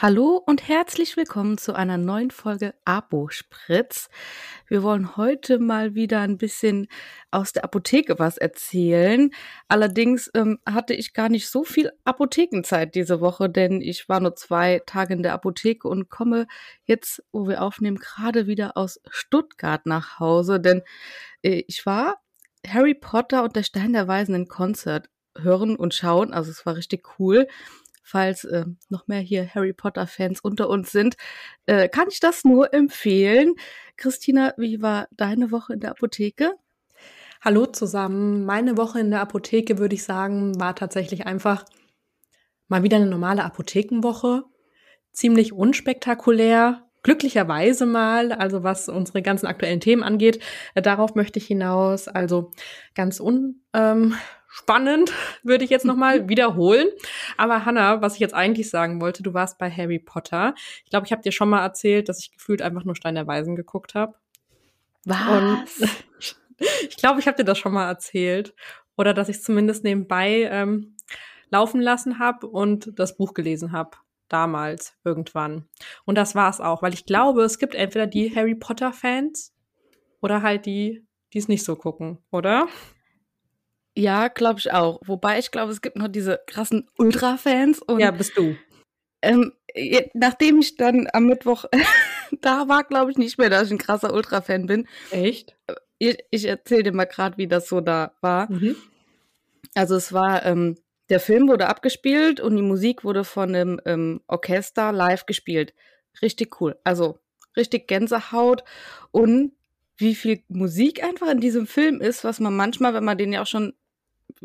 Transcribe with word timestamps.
Hallo 0.00 0.40
und 0.46 0.68
herzlich 0.68 1.16
willkommen 1.16 1.58
zu 1.58 1.74
einer 1.74 1.98
neuen 1.98 2.30
Folge 2.30 2.72
Abo 2.84 3.30
Spritz. 3.30 4.08
Wir 4.68 4.84
wollen 4.84 5.16
heute 5.16 5.58
mal 5.58 5.96
wieder 5.96 6.20
ein 6.20 6.38
bisschen 6.38 6.86
aus 7.32 7.52
der 7.52 7.64
Apotheke 7.64 8.16
was 8.16 8.38
erzählen. 8.38 9.32
Allerdings 9.66 10.30
ähm, 10.34 10.60
hatte 10.64 10.94
ich 10.94 11.14
gar 11.14 11.28
nicht 11.28 11.50
so 11.50 11.64
viel 11.64 11.90
Apothekenzeit 12.04 12.94
diese 12.94 13.20
Woche, 13.20 13.50
denn 13.50 13.80
ich 13.80 14.08
war 14.08 14.20
nur 14.20 14.36
zwei 14.36 14.80
Tage 14.86 15.14
in 15.14 15.24
der 15.24 15.32
Apotheke 15.32 15.88
und 15.88 16.08
komme 16.08 16.46
jetzt, 16.84 17.24
wo 17.32 17.48
wir 17.48 17.60
aufnehmen, 17.60 17.96
gerade 17.96 18.46
wieder 18.46 18.76
aus 18.76 19.00
Stuttgart 19.10 19.84
nach 19.84 20.20
Hause, 20.20 20.60
denn 20.60 20.82
äh, 21.42 21.64
ich 21.66 21.84
war 21.86 22.22
Harry 22.64 22.94
Potter 22.94 23.42
und 23.42 23.56
der 23.56 23.64
Stein 23.64 23.94
der 23.94 24.06
Weisen 24.06 24.36
in 24.36 24.46
Konzert 24.46 25.10
hören 25.36 25.74
und 25.74 25.92
schauen. 25.92 26.32
Also 26.32 26.52
es 26.52 26.64
war 26.64 26.76
richtig 26.76 27.18
cool 27.18 27.48
falls 28.08 28.44
äh, 28.44 28.64
noch 28.88 29.06
mehr 29.06 29.20
hier 29.20 29.54
Harry 29.54 29.72
Potter-Fans 29.72 30.40
unter 30.40 30.68
uns 30.68 30.90
sind, 30.90 31.16
äh, 31.66 31.88
kann 31.88 32.08
ich 32.10 32.20
das 32.20 32.44
nur 32.44 32.72
empfehlen. 32.72 33.54
Christina, 33.96 34.54
wie 34.56 34.80
war 34.80 35.08
deine 35.12 35.50
Woche 35.50 35.74
in 35.74 35.80
der 35.80 35.90
Apotheke? 35.90 36.54
Hallo 37.42 37.66
zusammen. 37.66 38.46
Meine 38.46 38.76
Woche 38.76 39.00
in 39.00 39.10
der 39.10 39.20
Apotheke, 39.20 39.78
würde 39.78 39.94
ich 39.94 40.04
sagen, 40.04 40.58
war 40.58 40.74
tatsächlich 40.74 41.26
einfach 41.26 41.64
mal 42.68 42.82
wieder 42.82 42.96
eine 42.96 43.06
normale 43.06 43.44
Apothekenwoche. 43.44 44.44
Ziemlich 45.12 45.52
unspektakulär. 45.52 46.84
Glücklicherweise 47.02 47.86
mal, 47.86 48.32
also 48.32 48.64
was 48.64 48.88
unsere 48.88 49.22
ganzen 49.22 49.46
aktuellen 49.46 49.80
Themen 49.80 50.02
angeht, 50.02 50.42
äh, 50.74 50.82
darauf 50.82 51.14
möchte 51.14 51.38
ich 51.38 51.46
hinaus. 51.46 52.08
Also 52.08 52.50
ganz 52.94 53.20
un, 53.20 53.62
ähm, 53.72 54.14
spannend, 54.58 55.12
würde 55.42 55.64
ich 55.64 55.70
jetzt 55.70 55.84
nochmal 55.84 56.28
wiederholen. 56.28 56.88
Aber 57.36 57.64
Hannah, 57.64 58.02
was 58.02 58.14
ich 58.14 58.20
jetzt 58.20 58.34
eigentlich 58.34 58.70
sagen 58.70 59.00
wollte, 59.00 59.22
du 59.22 59.34
warst 59.34 59.58
bei 59.58 59.70
Harry 59.70 59.98
Potter. 59.98 60.54
Ich 60.84 60.90
glaube, 60.90 61.06
ich 61.06 61.12
habe 61.12 61.22
dir 61.22 61.32
schon 61.32 61.48
mal 61.48 61.62
erzählt, 61.62 62.08
dass 62.08 62.20
ich 62.20 62.32
gefühlt 62.32 62.62
einfach 62.62 62.84
nur 62.84 62.96
Stein 62.96 63.14
der 63.14 63.26
Weisen 63.26 63.56
geguckt 63.56 63.94
habe. 63.94 64.14
Was? 65.04 65.28
Und 65.28 65.64
ich 66.88 66.96
glaube, 66.96 67.20
ich 67.20 67.26
habe 67.26 67.36
dir 67.36 67.44
das 67.44 67.58
schon 67.58 67.72
mal 67.72 67.88
erzählt. 67.88 68.54
Oder 68.96 69.14
dass 69.14 69.28
ich 69.28 69.42
zumindest 69.42 69.84
nebenbei 69.84 70.48
ähm, 70.50 70.96
laufen 71.50 71.80
lassen 71.80 72.18
habe 72.18 72.48
und 72.48 72.98
das 72.98 73.16
Buch 73.16 73.34
gelesen 73.34 73.72
habe. 73.72 73.92
Damals, 74.28 74.94
irgendwann. 75.04 75.66
Und 76.04 76.16
das 76.16 76.34
war's 76.34 76.60
auch, 76.60 76.82
weil 76.82 76.92
ich 76.92 77.06
glaube, 77.06 77.44
es 77.44 77.58
gibt 77.58 77.74
entweder 77.74 78.06
die 78.06 78.34
Harry 78.34 78.54
Potter-Fans 78.54 79.54
oder 80.20 80.42
halt 80.42 80.66
die, 80.66 81.06
die 81.32 81.38
es 81.38 81.48
nicht 81.48 81.64
so 81.64 81.76
gucken, 81.76 82.18
oder? 82.30 82.66
Ja, 83.98 84.28
glaube 84.28 84.60
ich 84.60 84.72
auch. 84.72 85.00
Wobei 85.04 85.40
ich 85.40 85.50
glaube, 85.50 85.72
es 85.72 85.82
gibt 85.82 85.96
noch 85.96 86.06
diese 86.06 86.40
krassen 86.46 86.88
Ultra-Fans. 86.98 87.80
Ja, 87.98 88.12
bist 88.12 88.38
du. 88.38 88.56
Ähm, 89.22 89.52
nachdem 90.14 90.60
ich 90.60 90.76
dann 90.76 91.08
am 91.12 91.26
Mittwoch 91.26 91.64
da 92.40 92.68
war, 92.68 92.84
glaube 92.84 93.10
ich 93.10 93.18
nicht 93.18 93.38
mehr, 93.38 93.50
dass 93.50 93.66
ich 93.66 93.72
ein 93.72 93.78
krasser 93.78 94.14
Ultra-Fan 94.14 94.66
bin. 94.66 94.86
Echt? 95.10 95.56
Ich, 95.98 96.16
ich 96.30 96.44
erzähle 96.44 96.84
dir 96.84 96.92
mal 96.92 97.06
gerade, 97.06 97.38
wie 97.38 97.48
das 97.48 97.68
so 97.68 97.80
da 97.80 98.12
war. 98.20 98.48
Mhm. 98.52 98.76
Also 99.74 99.96
es 99.96 100.12
war, 100.12 100.46
ähm, 100.46 100.76
der 101.08 101.18
Film 101.18 101.48
wurde 101.48 101.66
abgespielt 101.66 102.38
und 102.38 102.54
die 102.54 102.62
Musik 102.62 103.02
wurde 103.02 103.24
von 103.24 103.52
einem 103.52 103.80
ähm, 103.84 104.20
Orchester 104.28 104.92
live 104.92 105.26
gespielt. 105.26 105.74
Richtig 106.22 106.60
cool. 106.60 106.78
Also 106.84 107.18
richtig 107.56 107.88
Gänsehaut 107.88 108.62
und 109.10 109.54
wie 109.96 110.14
viel 110.14 110.44
Musik 110.46 111.02
einfach 111.02 111.28
in 111.28 111.40
diesem 111.40 111.66
Film 111.66 112.00
ist, 112.00 112.22
was 112.22 112.38
man 112.38 112.54
manchmal, 112.54 112.94
wenn 112.94 113.02
man 113.02 113.18
den 113.18 113.32
ja 113.32 113.42
auch 113.42 113.46
schon 113.46 113.74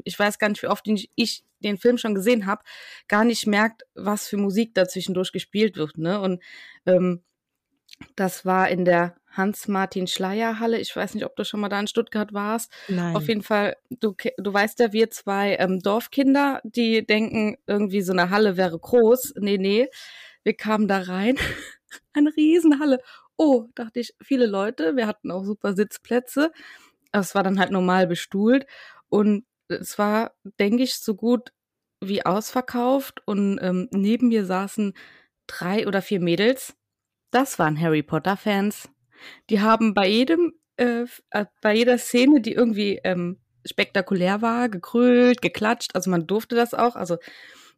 ich 0.03 0.17
weiß 0.17 0.39
gar 0.39 0.49
nicht, 0.49 0.63
wie 0.63 0.67
oft 0.67 0.87
ich 1.15 1.43
den 1.59 1.77
Film 1.77 1.97
schon 1.97 2.15
gesehen 2.15 2.45
habe, 2.45 2.63
gar 3.07 3.23
nicht 3.23 3.47
merkt, 3.47 3.83
was 3.95 4.27
für 4.27 4.37
Musik 4.37 4.73
dazwischendurch 4.73 5.31
gespielt 5.31 5.77
wird. 5.77 5.97
Ne? 5.97 6.19
Und 6.19 6.41
ähm, 6.85 7.21
das 8.15 8.45
war 8.45 8.69
in 8.69 8.85
der 8.85 9.15
Hans-Martin-Schleier-Halle. 9.31 10.79
Ich 10.79 10.95
weiß 10.95 11.15
nicht, 11.15 11.25
ob 11.25 11.35
du 11.35 11.43
schon 11.43 11.59
mal 11.59 11.69
da 11.69 11.79
in 11.79 11.87
Stuttgart 11.87 12.33
warst. 12.33 12.71
Nein. 12.87 13.15
Auf 13.15 13.27
jeden 13.27 13.41
Fall, 13.41 13.75
du, 13.89 14.15
du 14.37 14.53
weißt 14.53 14.79
ja, 14.79 14.93
wir 14.93 15.09
zwei 15.09 15.55
ähm, 15.55 15.79
Dorfkinder, 15.79 16.61
die 16.63 17.05
denken, 17.05 17.57
irgendwie 17.65 18.01
so 18.01 18.13
eine 18.13 18.29
Halle 18.29 18.57
wäre 18.57 18.77
groß. 18.77 19.35
Nee, 19.37 19.57
nee. 19.57 19.87
Wir 20.43 20.53
kamen 20.53 20.87
da 20.87 20.99
rein. 20.99 21.37
eine 22.13 22.35
Riesenhalle. 22.35 22.99
Oh, 23.37 23.65
dachte 23.73 23.99
ich, 23.99 24.13
viele 24.21 24.45
Leute. 24.45 24.95
Wir 24.95 25.07
hatten 25.07 25.31
auch 25.31 25.43
super 25.43 25.73
Sitzplätze. 25.73 26.51
Es 27.11 27.33
war 27.33 27.43
dann 27.43 27.59
halt 27.59 27.71
normal 27.71 28.05
bestuhlt. 28.05 28.67
Und 29.09 29.45
es 29.73 29.97
war, 29.97 30.33
denke 30.59 30.83
ich, 30.83 30.95
so 30.95 31.15
gut 31.15 31.51
wie 32.01 32.25
ausverkauft 32.25 33.21
und 33.25 33.59
ähm, 33.61 33.87
neben 33.91 34.27
mir 34.29 34.45
saßen 34.45 34.93
drei 35.47 35.87
oder 35.87 36.01
vier 36.01 36.19
Mädels. 36.19 36.75
Das 37.31 37.59
waren 37.59 37.79
Harry 37.79 38.03
Potter-Fans. 38.03 38.89
Die 39.49 39.61
haben 39.61 39.93
bei 39.93 40.07
jedem, 40.07 40.53
äh, 40.77 41.05
äh, 41.31 41.45
bei 41.61 41.75
jeder 41.75 41.97
Szene, 41.97 42.41
die 42.41 42.53
irgendwie 42.53 42.99
ähm, 43.03 43.39
spektakulär 43.65 44.41
war, 44.41 44.69
gekrölt, 44.69 45.41
geklatscht. 45.41 45.95
Also 45.95 46.09
man 46.09 46.27
durfte 46.27 46.55
das 46.55 46.73
auch. 46.73 46.95
Also 46.95 47.17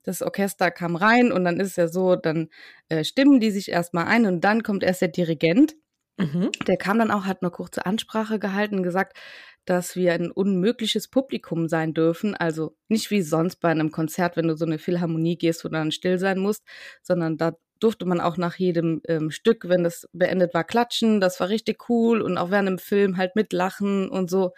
das 0.04 0.22
Orchester 0.22 0.72
kam 0.72 0.96
rein 0.96 1.32
und 1.32 1.44
dann 1.46 1.60
ist 1.60 1.70
es 1.70 1.76
ja 1.76 1.88
so, 1.88 2.16
dann 2.16 2.50
äh, 2.90 3.04
stimmen 3.04 3.40
die 3.40 3.52
sich 3.52 3.70
erstmal 3.70 4.06
ein 4.06 4.26
und 4.26 4.42
dann 4.42 4.64
kommt 4.64 4.84
erst 4.84 5.02
der 5.02 5.08
Dirigent. 5.10 5.76
Mhm. 6.18 6.52
Der 6.68 6.78
kam 6.78 7.00
dann 7.00 7.12
auch, 7.12 7.26
hat 7.26 7.42
eine 7.42 7.52
kurze 7.52 7.86
Ansprache 7.86 8.40
gehalten 8.40 8.78
und 8.78 8.84
gesagt, 8.84 9.18
dass 9.66 9.96
wir 9.96 10.14
ein 10.14 10.32
unmögliches 10.32 11.08
Publikum 11.08 11.68
sein 11.68 11.94
dürfen. 11.94 12.36
Also 12.36 12.76
nicht 12.88 13.12
wie 13.12 13.22
sonst 13.22 13.58
bei 13.58 13.70
einem 13.70 13.92
Konzert, 13.92 14.38
wenn 14.38 14.48
du 14.48 14.56
so 14.56 14.66
eine 14.66 14.80
Philharmonie 14.80 15.38
gehst, 15.38 15.66
wo 15.66 15.70
dann 15.70 15.92
still 15.92 16.20
sein 16.20 16.40
musst, 16.40 16.64
sondern 17.02 17.38
da 17.38 17.56
durfte 17.80 18.06
man 18.06 18.22
auch 18.22 18.38
nach 18.38 18.56
jedem 18.56 19.02
ähm, 19.08 19.32
Stück, 19.32 19.68
wenn 19.68 19.84
das 19.84 20.08
beendet 20.14 20.54
war, 20.54 20.64
klatschen. 20.64 21.20
Das 21.20 21.40
war 21.40 21.50
richtig 21.50 21.90
cool 21.90 22.22
und 22.22 22.38
auch 22.38 22.52
während 22.52 22.70
dem 22.70 22.80
Film 22.80 23.18
halt 23.18 23.36
mitlachen 23.36 24.10
und 24.10 24.30
so. 24.30 24.54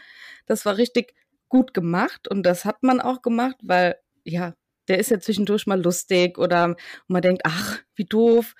Das 0.45 0.65
war 0.65 0.77
richtig 0.77 1.13
gut 1.49 1.73
gemacht 1.73 2.27
und 2.27 2.43
das 2.43 2.65
hat 2.65 2.83
man 2.83 3.01
auch 3.01 3.21
gemacht, 3.21 3.55
weil 3.63 3.95
ja, 4.23 4.53
der 4.87 4.99
ist 4.99 5.11
ja 5.11 5.19
zwischendurch 5.19 5.67
mal 5.67 5.81
lustig 5.81 6.37
oder 6.37 6.75
man 7.07 7.21
denkt, 7.21 7.41
ach, 7.45 7.79
wie 7.95 8.05
doof 8.05 8.55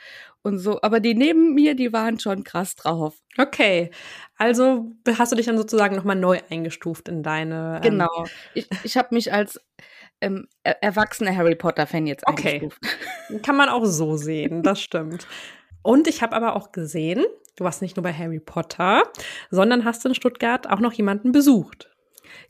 und 0.48 0.58
so. 0.58 0.82
Aber 0.82 1.00
die 1.00 1.14
neben 1.14 1.54
mir, 1.54 1.76
die 1.76 1.94
waren 1.94 2.20
schon 2.20 2.44
krass 2.44 2.76
drauf. 2.76 3.22
Okay, 3.38 3.92
also 4.38 4.92
hast 5.18 5.32
du 5.32 5.36
dich 5.36 5.46
dann 5.46 5.58
sozusagen 5.58 5.96
nochmal 5.96 6.16
neu 6.16 6.40
eingestuft 6.50 7.10
in 7.10 7.22
deine. 7.22 7.82
Ähm 7.84 7.92
genau. 7.92 8.26
Ich, 8.56 8.68
ich 8.84 8.98
habe 8.98 9.14
mich 9.14 9.32
als 9.32 9.60
ähm, 10.22 10.48
erwachsener 10.64 11.36
Harry 11.36 11.56
Potter-Fan 11.56 12.08
jetzt 12.08 12.26
okay. 12.28 12.56
eingestuft. 12.56 12.82
Kann 13.44 13.58
man 13.58 13.70
auch 13.70 13.86
so 13.86 14.18
sehen, 14.18 14.64
das 14.64 14.82
stimmt. 14.82 15.28
Und 15.84 16.08
ich 16.08 16.22
habe 16.22 16.36
aber 16.36 16.56
auch 16.56 16.72
gesehen, 16.72 17.24
du 17.56 17.64
warst 17.64 17.82
nicht 17.82 17.96
nur 17.96 18.04
bei 18.04 18.14
Harry 18.14 18.40
Potter, 18.40 19.04
sondern 19.52 19.86
hast 19.86 20.06
in 20.06 20.16
Stuttgart 20.16 20.70
auch 20.70 20.80
noch 20.80 20.94
jemanden 20.94 21.32
besucht. 21.32 21.90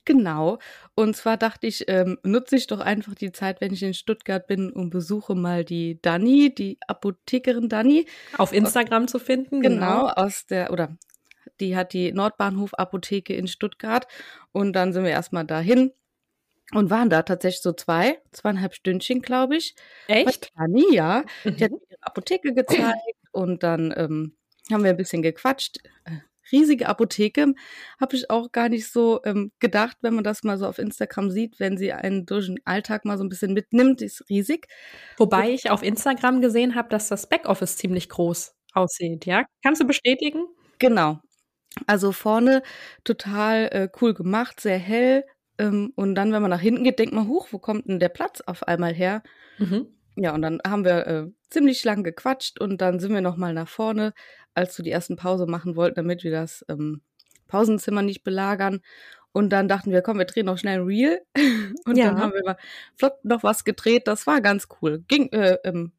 Genau. 0.05 0.59
Und 0.95 1.15
zwar 1.15 1.37
dachte 1.37 1.67
ich, 1.67 1.85
ähm, 1.87 2.17
nutze 2.23 2.55
ich 2.55 2.67
doch 2.67 2.79
einfach 2.79 3.15
die 3.15 3.31
Zeit, 3.31 3.61
wenn 3.61 3.73
ich 3.73 3.83
in 3.83 3.93
Stuttgart 3.93 4.47
bin 4.47 4.71
und 4.71 4.89
besuche 4.89 5.35
mal 5.35 5.63
die 5.63 6.01
Dani, 6.01 6.53
die 6.53 6.77
Apothekerin 6.87 7.69
Dani. 7.69 8.05
Auf 8.37 8.53
Instagram 8.53 9.05
aus, 9.05 9.11
zu 9.11 9.19
finden. 9.19 9.61
Genau, 9.61 10.01
genau, 10.01 10.07
aus 10.07 10.45
der, 10.45 10.71
oder 10.71 10.97
die 11.59 11.75
hat 11.75 11.93
die 11.93 12.11
Nordbahnhof 12.11 12.73
Apotheke 12.73 13.35
in 13.35 13.47
Stuttgart. 13.47 14.07
Und 14.51 14.73
dann 14.73 14.93
sind 14.93 15.03
wir 15.03 15.11
erstmal 15.11 15.45
dahin 15.45 15.91
und 16.73 16.89
waren 16.89 17.09
da 17.09 17.23
tatsächlich 17.23 17.61
so 17.61 17.73
zwei, 17.73 18.19
zweieinhalb 18.31 18.73
Stündchen, 18.73 19.21
glaube 19.21 19.57
ich. 19.57 19.75
Echt? 20.07 20.51
Dani, 20.57 20.85
ja. 20.91 21.23
Die 21.43 21.63
hat 21.63 21.71
mhm. 21.71 21.79
ihre 21.89 22.01
Apotheke 22.01 22.53
gezeigt 22.53 23.17
und 23.31 23.63
dann 23.63 23.93
ähm, 23.95 24.35
haben 24.71 24.83
wir 24.83 24.91
ein 24.91 24.97
bisschen 24.97 25.21
gequatscht. 25.21 25.79
Riesige 26.51 26.87
Apotheke. 26.87 27.53
Habe 27.99 28.15
ich 28.15 28.29
auch 28.29 28.51
gar 28.51 28.69
nicht 28.69 28.91
so 28.91 29.21
ähm, 29.23 29.51
gedacht, 29.59 29.97
wenn 30.01 30.15
man 30.15 30.23
das 30.23 30.43
mal 30.43 30.57
so 30.57 30.67
auf 30.67 30.79
Instagram 30.79 31.29
sieht, 31.29 31.59
wenn 31.59 31.77
sie 31.77 31.93
einen 31.93 32.25
durch 32.25 32.47
den 32.47 32.59
Alltag 32.65 33.05
mal 33.05 33.17
so 33.17 33.23
ein 33.23 33.29
bisschen 33.29 33.53
mitnimmt, 33.53 34.01
ist 34.01 34.29
riesig. 34.29 34.67
Wobei 35.17 35.51
ich 35.51 35.69
auf 35.69 35.83
Instagram 35.83 36.41
gesehen 36.41 36.75
habe, 36.75 36.89
dass 36.89 37.09
das 37.09 37.29
Backoffice 37.29 37.77
ziemlich 37.77 38.09
groß 38.09 38.53
aussieht, 38.73 39.25
ja? 39.25 39.45
Kannst 39.63 39.81
du 39.81 39.87
bestätigen? 39.87 40.45
Genau. 40.79 41.19
Also 41.85 42.11
vorne 42.11 42.63
total 43.03 43.69
äh, 43.71 43.89
cool 44.01 44.13
gemacht, 44.13 44.59
sehr 44.59 44.79
hell. 44.79 45.23
Ähm, 45.57 45.91
und 45.95 46.15
dann, 46.15 46.31
wenn 46.31 46.41
man 46.41 46.51
nach 46.51 46.61
hinten 46.61 46.83
geht, 46.83 46.99
denkt 46.99 47.13
man, 47.13 47.27
hoch, 47.27 47.49
wo 47.51 47.59
kommt 47.59 47.87
denn 47.87 47.99
der 47.99 48.09
Platz 48.09 48.41
auf 48.41 48.63
einmal 48.67 48.93
her? 48.93 49.23
Mhm. 49.57 49.87
Ja, 50.15 50.33
und 50.33 50.41
dann 50.41 50.59
haben 50.67 50.83
wir 50.83 51.07
äh, 51.07 51.27
ziemlich 51.49 51.83
lang 51.83 52.03
gequatscht 52.03 52.59
und 52.59 52.81
dann 52.81 52.99
sind 52.99 53.13
wir 53.13 53.21
noch 53.21 53.37
mal 53.37 53.53
nach 53.53 53.67
vorne, 53.67 54.13
als 54.57 54.77
wir 54.77 54.83
die 54.83 54.91
ersten 54.91 55.15
Pause 55.15 55.45
machen 55.45 55.75
wollten, 55.75 55.95
damit 55.95 56.23
wir 56.23 56.31
das 56.31 56.65
ähm, 56.67 57.01
Pausenzimmer 57.47 58.01
nicht 58.01 58.23
belagern. 58.23 58.81
Und 59.31 59.51
dann 59.51 59.67
dachten 59.67 59.91
wir, 59.91 60.01
komm, 60.01 60.17
wir 60.17 60.25
drehen 60.25 60.47
noch 60.47 60.57
schnell 60.57 60.79
ein 60.79 60.85
Reel. 60.85 61.21
und 61.85 61.95
ja. 61.95 62.05
dann 62.05 62.19
haben 62.19 62.33
wir 62.33 62.43
mal 62.43 62.57
flott 62.95 63.23
noch 63.23 63.43
was 63.43 63.63
gedreht. 63.63 64.07
Das 64.07 64.25
war 64.25 64.41
ganz 64.41 64.67
cool. 64.81 65.03
Ging, 65.07 65.31
äh, 65.31 65.57
ähm, 65.63 65.91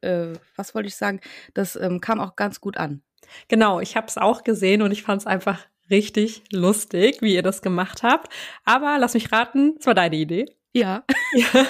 äh, 0.00 0.32
was 0.56 0.74
wollte 0.74 0.88
ich 0.88 0.96
sagen? 0.96 1.20
Das 1.54 1.76
ähm, 1.76 2.00
kam 2.00 2.20
auch 2.20 2.34
ganz 2.34 2.60
gut 2.60 2.76
an. 2.76 3.02
Genau, 3.46 3.78
ich 3.78 3.96
habe 3.96 4.08
es 4.08 4.18
auch 4.18 4.42
gesehen 4.42 4.82
und 4.82 4.90
ich 4.90 5.04
fand 5.04 5.20
es 5.20 5.26
einfach 5.26 5.64
richtig 5.90 6.42
lustig, 6.52 7.22
wie 7.22 7.34
ihr 7.34 7.42
das 7.42 7.62
gemacht 7.62 8.02
habt. 8.02 8.32
Aber 8.64 8.98
lass 8.98 9.14
mich 9.14 9.30
raten, 9.30 9.76
es 9.78 9.86
war 9.86 9.94
deine 9.94 10.16
Idee. 10.16 10.46
Ja. 10.72 11.04
ja. 11.34 11.66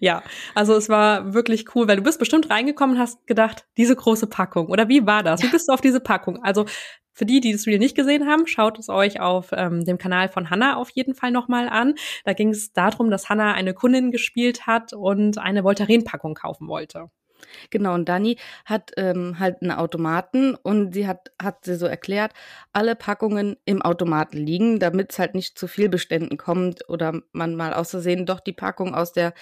Ja, 0.00 0.22
also 0.54 0.74
es 0.74 0.88
war 0.88 1.34
wirklich 1.34 1.74
cool, 1.74 1.88
weil 1.88 1.96
du 1.96 2.02
bist 2.02 2.18
bestimmt 2.18 2.50
reingekommen 2.50 2.96
und 2.96 3.02
hast 3.02 3.26
gedacht, 3.26 3.66
diese 3.76 3.96
große 3.96 4.26
Packung. 4.26 4.68
Oder 4.68 4.88
wie 4.88 5.06
war 5.06 5.22
das? 5.22 5.42
Wie 5.42 5.48
bist 5.48 5.68
du 5.68 5.72
auf 5.72 5.80
diese 5.80 6.00
Packung? 6.00 6.42
Also 6.42 6.66
für 7.12 7.26
die, 7.26 7.40
die 7.40 7.52
das 7.52 7.66
Reel 7.66 7.78
nicht 7.78 7.94
gesehen 7.94 8.26
haben, 8.26 8.46
schaut 8.46 8.78
es 8.78 8.88
euch 8.88 9.20
auf 9.20 9.50
ähm, 9.52 9.84
dem 9.84 9.98
Kanal 9.98 10.28
von 10.28 10.50
Hannah 10.50 10.76
auf 10.76 10.90
jeden 10.90 11.14
Fall 11.14 11.30
nochmal 11.30 11.68
an. 11.68 11.94
Da 12.24 12.32
ging 12.32 12.50
es 12.50 12.72
darum, 12.72 13.10
dass 13.10 13.28
Hannah 13.28 13.52
eine 13.52 13.72
Kundin 13.72 14.10
gespielt 14.10 14.66
hat 14.66 14.92
und 14.92 15.38
eine 15.38 15.62
Voltaren-Packung 15.62 16.34
kaufen 16.34 16.66
wollte. 16.66 17.10
Genau, 17.70 17.94
und 17.94 18.08
Dani 18.08 18.36
hat 18.64 18.92
ähm, 18.96 19.38
halt 19.38 19.62
einen 19.62 19.70
Automaten 19.70 20.54
und 20.54 20.92
sie 20.94 21.06
hat, 21.06 21.32
hat 21.40 21.64
sie 21.64 21.76
so 21.76 21.86
erklärt, 21.86 22.32
alle 22.72 22.96
Packungen 22.96 23.56
im 23.64 23.82
Automaten 23.82 24.38
liegen, 24.38 24.78
damit 24.78 25.12
es 25.12 25.18
halt 25.18 25.34
nicht 25.34 25.58
zu 25.58 25.66
viel 25.68 25.88
Beständen 25.88 26.36
kommt 26.36 26.88
oder 26.88 27.22
man 27.32 27.54
mal 27.56 27.72
aus 27.74 27.90
Versehen 27.90 28.26
doch 28.26 28.40
die 28.40 28.52
Packung 28.52 28.94
aus 28.94 29.12
der 29.12 29.34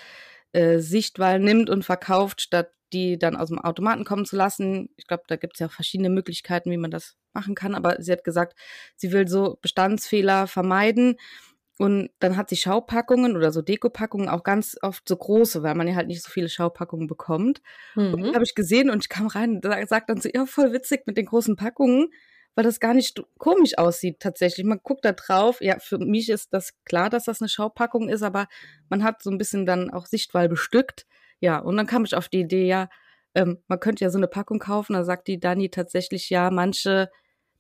äh, 0.53 0.79
Sichtwahl 0.79 1.39
nimmt 1.41 1.71
und 1.71 1.85
verkauft, 1.85 2.41
statt 2.43 2.71
die 2.93 3.19
dann 3.19 3.37
aus 3.37 3.49
dem 3.49 3.59
Automaten 3.59 4.05
kommen 4.05 4.27
zu 4.27 4.37
lassen. 4.37 4.91
Ich 4.97 5.07
glaube, 5.07 5.25
da 5.27 5.37
gibt 5.37 5.55
es 5.55 5.61
ja 5.61 5.69
verschiedene 5.69 6.11
Möglichkeiten, 6.11 6.71
wie 6.71 6.77
man 6.77 6.91
das 6.91 7.17
machen 7.33 7.55
kann, 7.55 7.75
aber 7.75 7.97
sie 8.01 8.13
hat 8.13 8.25
gesagt, 8.25 8.59
sie 8.97 9.13
will 9.13 9.27
so 9.29 9.59
Bestandsfehler 9.63 10.47
vermeiden 10.47 11.17
und 11.79 12.11
dann 12.19 12.37
hat 12.37 12.51
sie 12.51 12.57
Schaupackungen 12.57 13.37
oder 13.37 13.51
so 13.51 13.63
Dekopackungen 13.63 14.29
auch 14.29 14.43
ganz 14.43 14.77
oft 14.83 15.09
so 15.09 15.17
große, 15.17 15.63
weil 15.63 15.75
man 15.75 15.89
ja 15.89 15.95
halt 15.95 16.07
nicht 16.07 16.23
so 16.23 16.31
viele 16.31 16.49
Schaupackungen 16.49 17.07
bekommt. 17.07 17.63
Mhm. 17.95 18.15
Und 18.15 18.35
habe 18.35 18.45
ich 18.45 18.55
gesehen 18.55 18.91
und 18.91 19.03
ich 19.03 19.09
kam 19.09 19.27
rein 19.27 19.61
und 19.63 19.89
sagt 19.89 20.11
dann 20.11 20.21
so, 20.21 20.29
ja, 20.33 20.47
voll 20.47 20.73
witzig 20.73 21.03
mit 21.07 21.17
den 21.17 21.27
großen 21.27 21.57
Packungen, 21.57 22.09
weil 22.55 22.65
das 22.65 22.79
gar 22.79 22.95
nicht 22.95 23.23
komisch 23.39 23.79
aussieht 23.79 24.21
tatsächlich. 24.21 24.67
Man 24.67 24.81
guckt 24.83 25.05
da 25.05 25.13
drauf, 25.13 25.61
ja, 25.61 25.79
für 25.79 25.99
mich 25.99 26.29
ist 26.29 26.53
das 26.53 26.75
klar, 26.85 27.09
dass 27.09 27.25
das 27.25 27.41
eine 27.41 27.49
Schaupackung 27.49 28.09
ist, 28.09 28.23
aber 28.23 28.47
man 28.91 29.03
hat 29.03 29.23
so 29.23 29.31
ein 29.31 29.39
bisschen 29.39 29.65
dann 29.65 29.91
auch 29.91 30.07
Sichtwahl 30.07 30.49
bestückt. 30.49 31.07
Ja, 31.41 31.59
und 31.59 31.77
dann 31.77 31.87
kam 31.87 32.05
ich 32.05 32.15
auf 32.15 32.29
die 32.29 32.41
Idee, 32.41 32.67
ja, 32.67 32.89
ähm, 33.35 33.59
man 33.67 33.81
könnte 33.81 34.05
ja 34.05 34.11
so 34.11 34.19
eine 34.19 34.29
Packung 34.29 34.59
kaufen. 34.59 34.93
Da 34.93 35.05
sagt 35.05 35.27
die 35.27 35.41
Dani 35.41 35.71
tatsächlich, 35.71 36.29
ja, 36.31 36.51
manche 36.51 37.11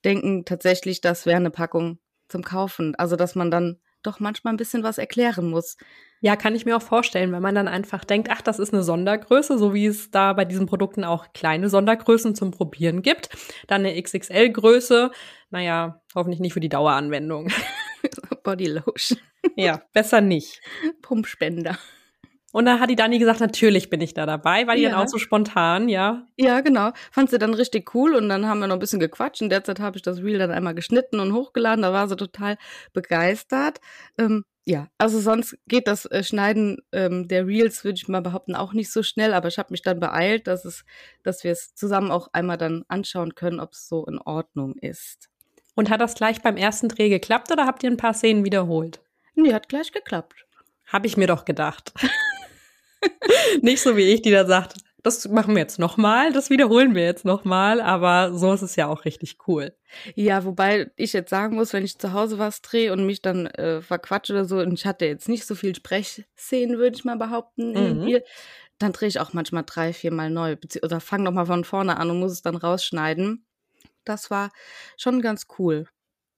denken 0.04 0.44
tatsächlich, 0.44 1.00
das 1.00 1.26
wäre 1.26 1.38
eine 1.38 1.50
Packung 1.50 1.98
zum 2.28 2.42
Kaufen. 2.42 2.94
Also, 2.96 3.16
dass 3.16 3.34
man 3.34 3.50
dann 3.50 3.80
doch 4.02 4.20
manchmal 4.20 4.52
ein 4.52 4.58
bisschen 4.58 4.82
was 4.82 4.98
erklären 4.98 5.50
muss. 5.50 5.76
Ja, 6.20 6.36
kann 6.36 6.54
ich 6.54 6.64
mir 6.64 6.76
auch 6.76 6.82
vorstellen, 6.82 7.32
wenn 7.32 7.42
man 7.42 7.54
dann 7.54 7.66
einfach 7.66 8.04
denkt, 8.04 8.28
ach, 8.30 8.42
das 8.42 8.60
ist 8.60 8.72
eine 8.72 8.84
Sondergröße, 8.84 9.58
so 9.58 9.74
wie 9.74 9.86
es 9.86 10.10
da 10.10 10.32
bei 10.32 10.44
diesen 10.44 10.66
Produkten 10.66 11.02
auch 11.02 11.32
kleine 11.32 11.68
Sondergrößen 11.68 12.34
zum 12.34 12.52
Probieren 12.52 13.02
gibt. 13.02 13.30
Dann 13.66 13.84
eine 13.84 14.00
XXL-Größe, 14.00 15.10
naja, 15.50 16.00
hoffentlich 16.14 16.40
nicht 16.40 16.52
für 16.52 16.60
die 16.60 16.68
Daueranwendung. 16.68 17.48
Bodylotion. 18.44 19.18
Ja, 19.56 19.82
besser 19.92 20.20
nicht. 20.20 20.60
Pumpspender. 21.02 21.78
Und 22.52 22.66
da 22.66 22.78
hat 22.78 22.90
die 22.90 22.96
Dani 22.96 23.18
gesagt, 23.18 23.40
natürlich 23.40 23.88
bin 23.88 24.02
ich 24.02 24.12
da 24.12 24.26
dabei. 24.26 24.66
War 24.66 24.76
die 24.76 24.82
ja. 24.82 24.90
dann 24.90 25.00
auch 25.00 25.08
so 25.08 25.18
spontan, 25.18 25.88
ja? 25.88 26.28
Ja, 26.36 26.60
genau. 26.60 26.92
Fand 27.10 27.30
sie 27.30 27.38
dann 27.38 27.54
richtig 27.54 27.94
cool 27.94 28.14
und 28.14 28.28
dann 28.28 28.46
haben 28.46 28.60
wir 28.60 28.66
noch 28.66 28.76
ein 28.76 28.80
bisschen 28.80 29.00
gequatscht. 29.00 29.40
In 29.40 29.48
der 29.48 29.64
Zeit 29.64 29.80
habe 29.80 29.96
ich 29.96 30.02
das 30.02 30.18
Reel 30.18 30.38
dann 30.38 30.50
einmal 30.50 30.74
geschnitten 30.74 31.18
und 31.18 31.32
hochgeladen. 31.32 31.82
Da 31.82 31.92
war 31.94 32.08
sie 32.08 32.16
total 32.16 32.58
begeistert. 32.92 33.80
Ähm, 34.18 34.44
ja, 34.64 34.88
also 34.98 35.18
sonst 35.18 35.56
geht 35.66 35.88
das 35.88 36.04
äh, 36.06 36.22
Schneiden 36.22 36.82
ähm, 36.92 37.26
der 37.26 37.46
Reels, 37.46 37.84
würde 37.84 37.96
ich 37.96 38.06
mal 38.06 38.20
behaupten, 38.20 38.54
auch 38.54 38.74
nicht 38.74 38.92
so 38.92 39.02
schnell. 39.02 39.32
Aber 39.32 39.48
ich 39.48 39.58
habe 39.58 39.72
mich 39.72 39.82
dann 39.82 39.98
beeilt, 39.98 40.46
dass 40.46 40.66
es, 40.66 40.84
dass 41.22 41.42
wir 41.44 41.52
es 41.52 41.74
zusammen 41.74 42.10
auch 42.10 42.28
einmal 42.34 42.58
dann 42.58 42.84
anschauen 42.86 43.34
können, 43.34 43.60
ob 43.60 43.72
es 43.72 43.88
so 43.88 44.04
in 44.04 44.18
Ordnung 44.18 44.74
ist. 44.76 45.30
Und 45.74 45.88
hat 45.88 46.02
das 46.02 46.14
gleich 46.14 46.42
beim 46.42 46.58
ersten 46.58 46.88
Dreh 46.88 47.08
geklappt 47.08 47.50
oder 47.50 47.66
habt 47.66 47.82
ihr 47.82 47.90
ein 47.90 47.96
paar 47.96 48.12
Szenen 48.12 48.44
wiederholt? 48.44 49.00
Nee, 49.34 49.54
hat 49.54 49.70
gleich 49.70 49.90
geklappt. 49.90 50.46
Habe 50.86 51.06
ich 51.06 51.16
mir 51.16 51.26
doch 51.26 51.46
gedacht. 51.46 51.94
Nicht 53.62 53.82
so 53.82 53.96
wie 53.96 54.12
ich, 54.12 54.22
die 54.22 54.30
da 54.30 54.46
sagt, 54.46 54.74
das 55.02 55.28
machen 55.28 55.54
wir 55.54 55.62
jetzt 55.62 55.80
nochmal, 55.80 56.32
das 56.32 56.48
wiederholen 56.48 56.94
wir 56.94 57.04
jetzt 57.04 57.24
nochmal, 57.24 57.80
aber 57.80 58.32
so 58.34 58.52
ist 58.52 58.62
es 58.62 58.76
ja 58.76 58.86
auch 58.86 59.04
richtig 59.04 59.36
cool. 59.48 59.74
Ja, 60.14 60.44
wobei 60.44 60.92
ich 60.96 61.12
jetzt 61.12 61.30
sagen 61.30 61.56
muss, 61.56 61.72
wenn 61.72 61.84
ich 61.84 61.98
zu 61.98 62.12
Hause 62.12 62.38
was 62.38 62.62
drehe 62.62 62.92
und 62.92 63.04
mich 63.04 63.20
dann 63.20 63.46
äh, 63.46 63.82
verquatsche 63.82 64.32
oder 64.32 64.44
so, 64.44 64.58
und 64.58 64.72
ich 64.72 64.86
hatte 64.86 65.06
jetzt 65.06 65.28
nicht 65.28 65.44
so 65.44 65.56
viel 65.56 65.74
Sprechszenen, 65.74 66.78
würde 66.78 66.96
ich 66.96 67.04
mal 67.04 67.16
behaupten, 67.16 67.72
mhm. 67.72 68.02
Spiel, 68.02 68.24
dann 68.78 68.92
drehe 68.92 69.08
ich 69.08 69.18
auch 69.18 69.32
manchmal 69.32 69.64
drei, 69.66 69.92
viermal 69.92 70.30
neu 70.30 70.56
oder 70.82 71.00
fange 71.00 71.24
nochmal 71.24 71.46
von 71.46 71.64
vorne 71.64 71.96
an 71.96 72.10
und 72.10 72.20
muss 72.20 72.32
es 72.32 72.42
dann 72.42 72.56
rausschneiden. 72.56 73.44
Das 74.04 74.30
war 74.30 74.50
schon 74.96 75.20
ganz 75.20 75.46
cool. 75.58 75.86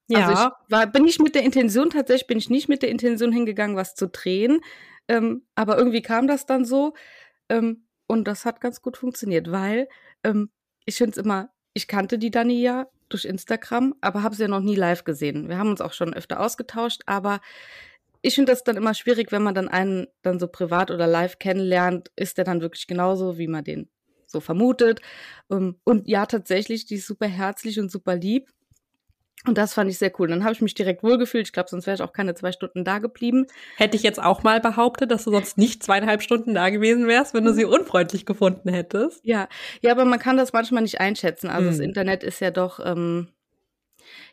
Ja. 0.07 0.27
Also 0.27 0.33
ich 0.33 0.71
war, 0.71 0.87
bin 0.87 1.07
ich 1.07 1.19
mit 1.19 1.35
der 1.35 1.43
Intention, 1.43 1.89
tatsächlich 1.89 2.27
bin 2.27 2.37
ich 2.37 2.49
nicht 2.49 2.69
mit 2.69 2.83
der 2.83 2.89
Intention 2.89 3.31
hingegangen, 3.31 3.75
was 3.75 3.95
zu 3.95 4.07
drehen, 4.07 4.61
ähm, 5.07 5.45
aber 5.55 5.77
irgendwie 5.77 6.01
kam 6.01 6.27
das 6.27 6.45
dann 6.45 6.65
so. 6.65 6.93
Ähm, 7.49 7.87
und 8.07 8.27
das 8.27 8.45
hat 8.45 8.61
ganz 8.61 8.81
gut 8.81 8.97
funktioniert, 8.97 9.51
weil 9.51 9.87
ähm, 10.23 10.49
ich 10.85 10.97
finde 10.97 11.11
es 11.11 11.17
immer, 11.17 11.49
ich 11.73 11.87
kannte 11.87 12.17
die 12.17 12.31
Dani 12.31 12.61
ja 12.61 12.87
durch 13.09 13.25
Instagram, 13.25 13.95
aber 14.01 14.23
habe 14.23 14.35
sie 14.35 14.43
ja 14.43 14.47
noch 14.47 14.61
nie 14.61 14.75
live 14.75 15.03
gesehen. 15.03 15.49
Wir 15.49 15.57
haben 15.57 15.69
uns 15.69 15.81
auch 15.81 15.93
schon 15.93 16.13
öfter 16.13 16.39
ausgetauscht, 16.39 17.01
aber 17.05 17.41
ich 18.21 18.35
finde 18.35 18.51
das 18.51 18.63
dann 18.63 18.77
immer 18.77 18.93
schwierig, 18.93 19.31
wenn 19.31 19.43
man 19.43 19.53
dann 19.53 19.67
einen 19.67 20.07
dann 20.23 20.39
so 20.39 20.47
privat 20.47 20.89
oder 20.89 21.05
live 21.05 21.37
kennenlernt, 21.37 22.11
ist 22.15 22.37
der 22.37 22.45
dann 22.45 22.61
wirklich 22.61 22.87
genauso, 22.87 23.37
wie 23.37 23.47
man 23.47 23.63
den 23.63 23.89
so 24.25 24.39
vermutet. 24.39 25.01
Ähm, 25.51 25.77
und 25.83 26.07
ja, 26.07 26.25
tatsächlich, 26.25 26.85
die 26.85 26.95
ist 26.95 27.07
super 27.07 27.27
herzlich 27.27 27.79
und 27.79 27.91
super 27.91 28.15
lieb. 28.15 28.51
Und 29.47 29.57
das 29.57 29.73
fand 29.73 29.89
ich 29.89 29.97
sehr 29.97 30.11
cool. 30.19 30.27
Dann 30.27 30.43
habe 30.43 30.53
ich 30.53 30.61
mich 30.61 30.73
direkt 30.73 31.03
wohlgefühlt. 31.03 31.47
Ich 31.47 31.53
glaube, 31.53 31.69
sonst 31.69 31.85
wäre 31.85 31.95
ich 31.95 32.01
auch 32.01 32.13
keine 32.13 32.33
zwei 32.35 32.51
Stunden 32.51 32.83
da 32.83 32.99
geblieben. 32.99 33.47
Hätte 33.77 33.95
ich 33.95 34.03
jetzt 34.03 34.21
auch 34.21 34.43
mal 34.43 34.59
behauptet, 34.59 35.11
dass 35.11 35.23
du 35.25 35.31
sonst 35.31 35.57
nicht 35.57 35.83
zweieinhalb 35.83 36.21
Stunden 36.21 36.53
da 36.55 36.69
gewesen 36.69 37.07
wärst, 37.07 37.33
wenn 37.33 37.45
du 37.45 37.53
sie 37.53 37.65
unfreundlich 37.65 38.25
gefunden 38.25 38.69
hättest. 38.69 39.23
Ja, 39.23 39.47
ja, 39.81 39.91
aber 39.91 40.05
man 40.05 40.19
kann 40.19 40.37
das 40.37 40.53
manchmal 40.53 40.81
nicht 40.81 40.99
einschätzen. 40.99 41.49
Also 41.49 41.67
hm. 41.67 41.67
das 41.67 41.79
Internet 41.79 42.23
ist 42.23 42.39
ja 42.41 42.51
doch, 42.51 42.79
ähm, 42.83 43.29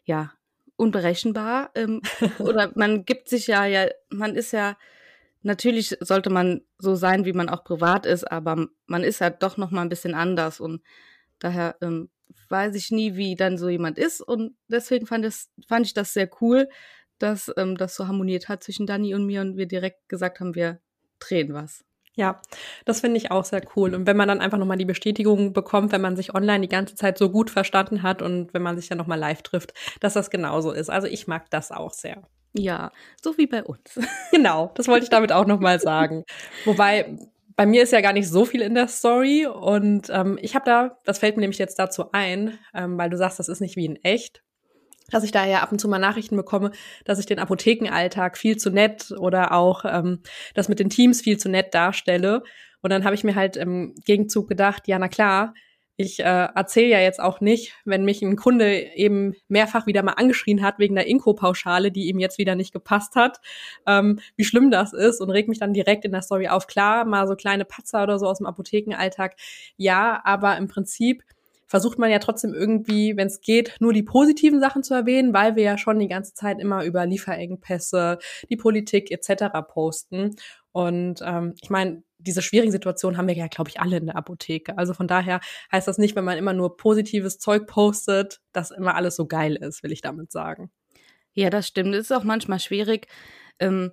ja, 0.05 0.33
unberechenbar. 0.77 1.71
Ähm, 1.75 2.03
oder 2.39 2.73
man 2.75 3.05
gibt 3.05 3.29
sich 3.29 3.47
ja, 3.47 3.67
ja, 3.67 3.87
man 4.11 4.35
ist 4.35 4.53
ja, 4.53 4.77
natürlich 5.43 5.97
sollte 6.01 6.31
man 6.31 6.63
so 6.79 6.95
sein, 6.95 7.25
wie 7.25 7.33
man 7.33 7.49
auch 7.49 7.65
privat 7.65 8.07
ist, 8.07 8.31
aber 8.31 8.67
man 8.87 9.05
ist 9.05 9.21
halt 9.21 9.43
doch 9.43 9.57
noch 9.57 9.71
mal 9.71 9.83
ein 9.83 9.89
bisschen 9.89 10.15
anders 10.15 10.61
und 10.61 10.83
daher 11.39 11.77
ähm, 11.81 12.09
weiß 12.49 12.75
ich 12.75 12.91
nie, 12.91 13.17
wie 13.17 13.37
dann 13.37 13.59
so 13.59 13.69
jemand 13.69 13.99
ist. 13.99 14.21
Und 14.21 14.57
deswegen 14.69 15.07
fand, 15.07 15.25
das, 15.25 15.51
fand 15.69 15.87
ich 15.87 15.95
das 15.95 16.13
sehr 16.13 16.29
cool, 16.41 16.69
dass 17.19 17.53
ähm, 17.57 17.77
das 17.77 17.95
so 17.95 18.07
harmoniert 18.07 18.49
hat 18.49 18.63
zwischen 18.63 18.87
Dani 18.87 19.15
und 19.15 19.27
mir 19.27 19.41
und 19.41 19.57
wir 19.57 19.67
direkt 19.67 20.09
gesagt 20.09 20.41
haben, 20.41 20.55
wir 20.55 20.81
drehen 21.19 21.55
was. 21.55 21.85
Ja, 22.15 22.43
das 22.85 23.01
finde 23.01 23.17
ich 23.17 23.31
auch 23.31 23.45
sehr 23.45 23.63
cool. 23.75 23.95
Und 23.95 24.07
wenn 24.07 24.19
man 24.19 24.29
dann 24.29 24.41
einfach 24.41 24.59
nochmal 24.59 24.77
die 24.77 24.85
Bestätigung 24.85 25.55
bekommt, 25.55 25.93
wenn 25.93 26.03
man 26.03 26.15
sich 26.15 26.35
online 26.35 26.61
die 26.61 26.69
ganze 26.69 26.95
Zeit 26.95 27.17
so 27.17 27.31
gut 27.31 27.51
verstanden 27.51 28.03
hat 28.03 28.21
und 28.21 28.53
wenn 28.53 28.61
man 28.61 28.77
sich 28.77 28.89
dann 28.89 28.99
nochmal 28.99 29.19
live 29.19 29.43
trifft, 29.43 29.73
dass 30.01 30.13
das 30.13 30.29
genauso 30.29 30.73
ist. 30.73 30.91
Also 30.91 31.07
ich 31.07 31.27
mag 31.27 31.49
das 31.51 31.73
auch 31.73 31.93
sehr. 31.93 32.23
Ja, 32.55 32.93
so 33.23 33.39
wie 33.39 33.47
bei 33.47 33.65
uns. 33.65 33.99
Genau, 34.31 34.73
das 34.75 34.89
wollte 34.89 35.05
ich 35.05 35.11
damit 35.11 35.33
auch 35.33 35.47
nochmal 35.47 35.81
sagen. 35.81 36.25
Wobei, 36.65 37.17
bei 37.57 37.67
mir 37.67 37.83
ist 37.83 37.93
ja 37.93 38.01
gar 38.01 38.13
nicht 38.13 38.29
so 38.29 38.45
viel 38.45 38.63
in 38.63 38.75
der 38.75 38.89
Story 38.89 39.47
und 39.47 40.09
ähm, 40.11 40.39
ich 40.41 40.55
habe 40.55 40.65
da, 40.65 40.99
das 41.05 41.19
fällt 41.19 41.37
mir 41.37 41.43
nämlich 41.43 41.59
jetzt 41.59 41.79
dazu 41.79 42.13
ein, 42.13 42.59
ähm, 42.75 42.99
weil 42.99 43.11
du 43.11 43.17
sagst, 43.17 43.39
das 43.39 43.49
ist 43.49 43.61
nicht 43.61 43.77
wie 43.77 43.87
in 43.87 43.97
echt, 43.97 44.43
dass 45.11 45.25
ich 45.25 45.33
da 45.33 45.45
ja 45.45 45.61
ab 45.61 45.73
und 45.73 45.79
zu 45.79 45.89
mal 45.89 45.99
Nachrichten 45.99 46.37
bekomme, 46.37 46.73
dass 47.05 47.19
ich 47.19 47.27
den 47.27 47.39
Apothekenalltag 47.39 48.39
viel 48.39 48.57
zu 48.57 48.71
nett 48.71 49.13
oder 49.19 49.53
auch 49.53 49.85
ähm, 49.85 50.21
das 50.55 50.69
mit 50.69 50.79
den 50.79 50.91
Teams 50.91 51.21
viel 51.21 51.39
zu 51.39 51.49
nett 51.49 51.75
darstelle. 51.75 52.43
Und 52.81 52.91
dann 52.91 53.05
habe 53.05 53.15
ich 53.15 53.25
mir 53.25 53.35
halt 53.35 53.57
im 53.57 53.95
Gegenzug 54.05 54.49
gedacht, 54.49 54.89
ja, 54.89 54.99
na 54.99 55.09
klar, 55.09 55.55
ich 55.97 56.21
äh, 56.21 56.49
erzähle 56.55 56.89
ja 56.89 57.01
jetzt 57.01 57.21
auch 57.21 57.41
nicht, 57.41 57.75
wenn 57.85 58.05
mich 58.05 58.23
ein 58.23 58.37
Kunde 58.37 58.95
eben 58.95 59.35
mehrfach 59.49 59.87
wieder 59.87 60.03
mal 60.03 60.13
angeschrien 60.13 60.63
hat 60.63 60.79
wegen 60.79 60.95
der 60.95 61.07
Inko-Pauschale, 61.07 61.91
die 61.91 62.09
ihm 62.09 62.19
jetzt 62.19 62.39
wieder 62.39 62.55
nicht 62.55 62.73
gepasst 62.73 63.15
hat, 63.15 63.41
ähm, 63.87 64.19
wie 64.37 64.45
schlimm 64.45 64.71
das 64.71 64.93
ist 64.93 65.21
und 65.21 65.31
regt 65.31 65.49
mich 65.49 65.59
dann 65.59 65.73
direkt 65.75 66.05
in 66.05 66.13
der 66.13 66.23
Story 66.23 66.49
auf. 66.49 66.67
Klar, 66.67 67.05
mal 67.05 67.27
so 67.29 67.37
kleine 67.37 67.65
Patzer 67.65 68.03
oder 68.03 68.19
so 68.19 68.27
aus 68.27 68.39
dem 68.39 68.47
Apothekenalltag, 68.47 69.37
ja, 69.77 70.21
aber 70.25 70.57
im 70.57 70.69
Prinzip 70.69 71.23
versucht 71.73 71.99
man 71.99 72.11
ja 72.11 72.19
trotzdem 72.19 72.53
irgendwie, 72.53 73.17
wenn 73.17 73.29
es 73.29 73.41
geht, 73.41 73.77
nur 73.81 73.95
die 73.95 74.03
positiven 74.03 74.61
Sachen 74.61 74.83
zu 74.83 74.93
erwähnen, 74.93 75.33
weil 75.33 75.57
wir 75.57 75.63
ja 75.63 75.79
schon 75.79 75.99
die 75.99 76.09
ganze 76.09 76.35
Zeit 76.35 76.61
immer 76.61 76.85
über 76.85 77.07
Lieferengpässe, 77.07 78.19
die 78.51 78.57
Politik 78.57 79.11
etc. 79.11 79.45
posten. 79.67 80.37
Und 80.73 81.21
ähm, 81.25 81.55
ich 81.63 81.71
meine, 81.71 82.03
diese 82.23 82.43
schwierigen 82.43 82.73
Situationen 82.73 83.19
haben 83.19 83.29
wir 83.29 83.35
ja, 83.35 83.49
glaube 83.49 83.71
ich, 83.71 83.81
alle 83.81 83.99
in 83.99 84.07
der 84.07 84.17
Apotheke. 84.17 84.79
Also 84.79 84.95
von 84.95 85.09
daher 85.09 85.41
heißt 85.71 85.89
das 85.89 85.99
nicht, 85.99 86.17
wenn 86.17 86.25
man 86.25 86.39
immer 86.39 86.53
nur 86.53 86.77
positives 86.77 87.39
Zeug 87.39 87.67
postet, 87.67 88.41
dass 88.53 88.71
immer 88.71 88.95
alles 88.95 89.17
so 89.17 89.27
geil 89.27 89.57
ist, 89.57 89.83
will 89.83 89.93
ich 89.93 90.01
damit 90.01 90.33
sagen. 90.33 90.71
Ja, 91.35 91.51
das 91.51 91.67
stimmt. 91.67 91.95
Es 91.95 92.07
ist 92.07 92.13
auch 92.13 92.25
manchmal 92.25 92.61
schwierig. 92.61 93.07
Ähm, 93.59 93.93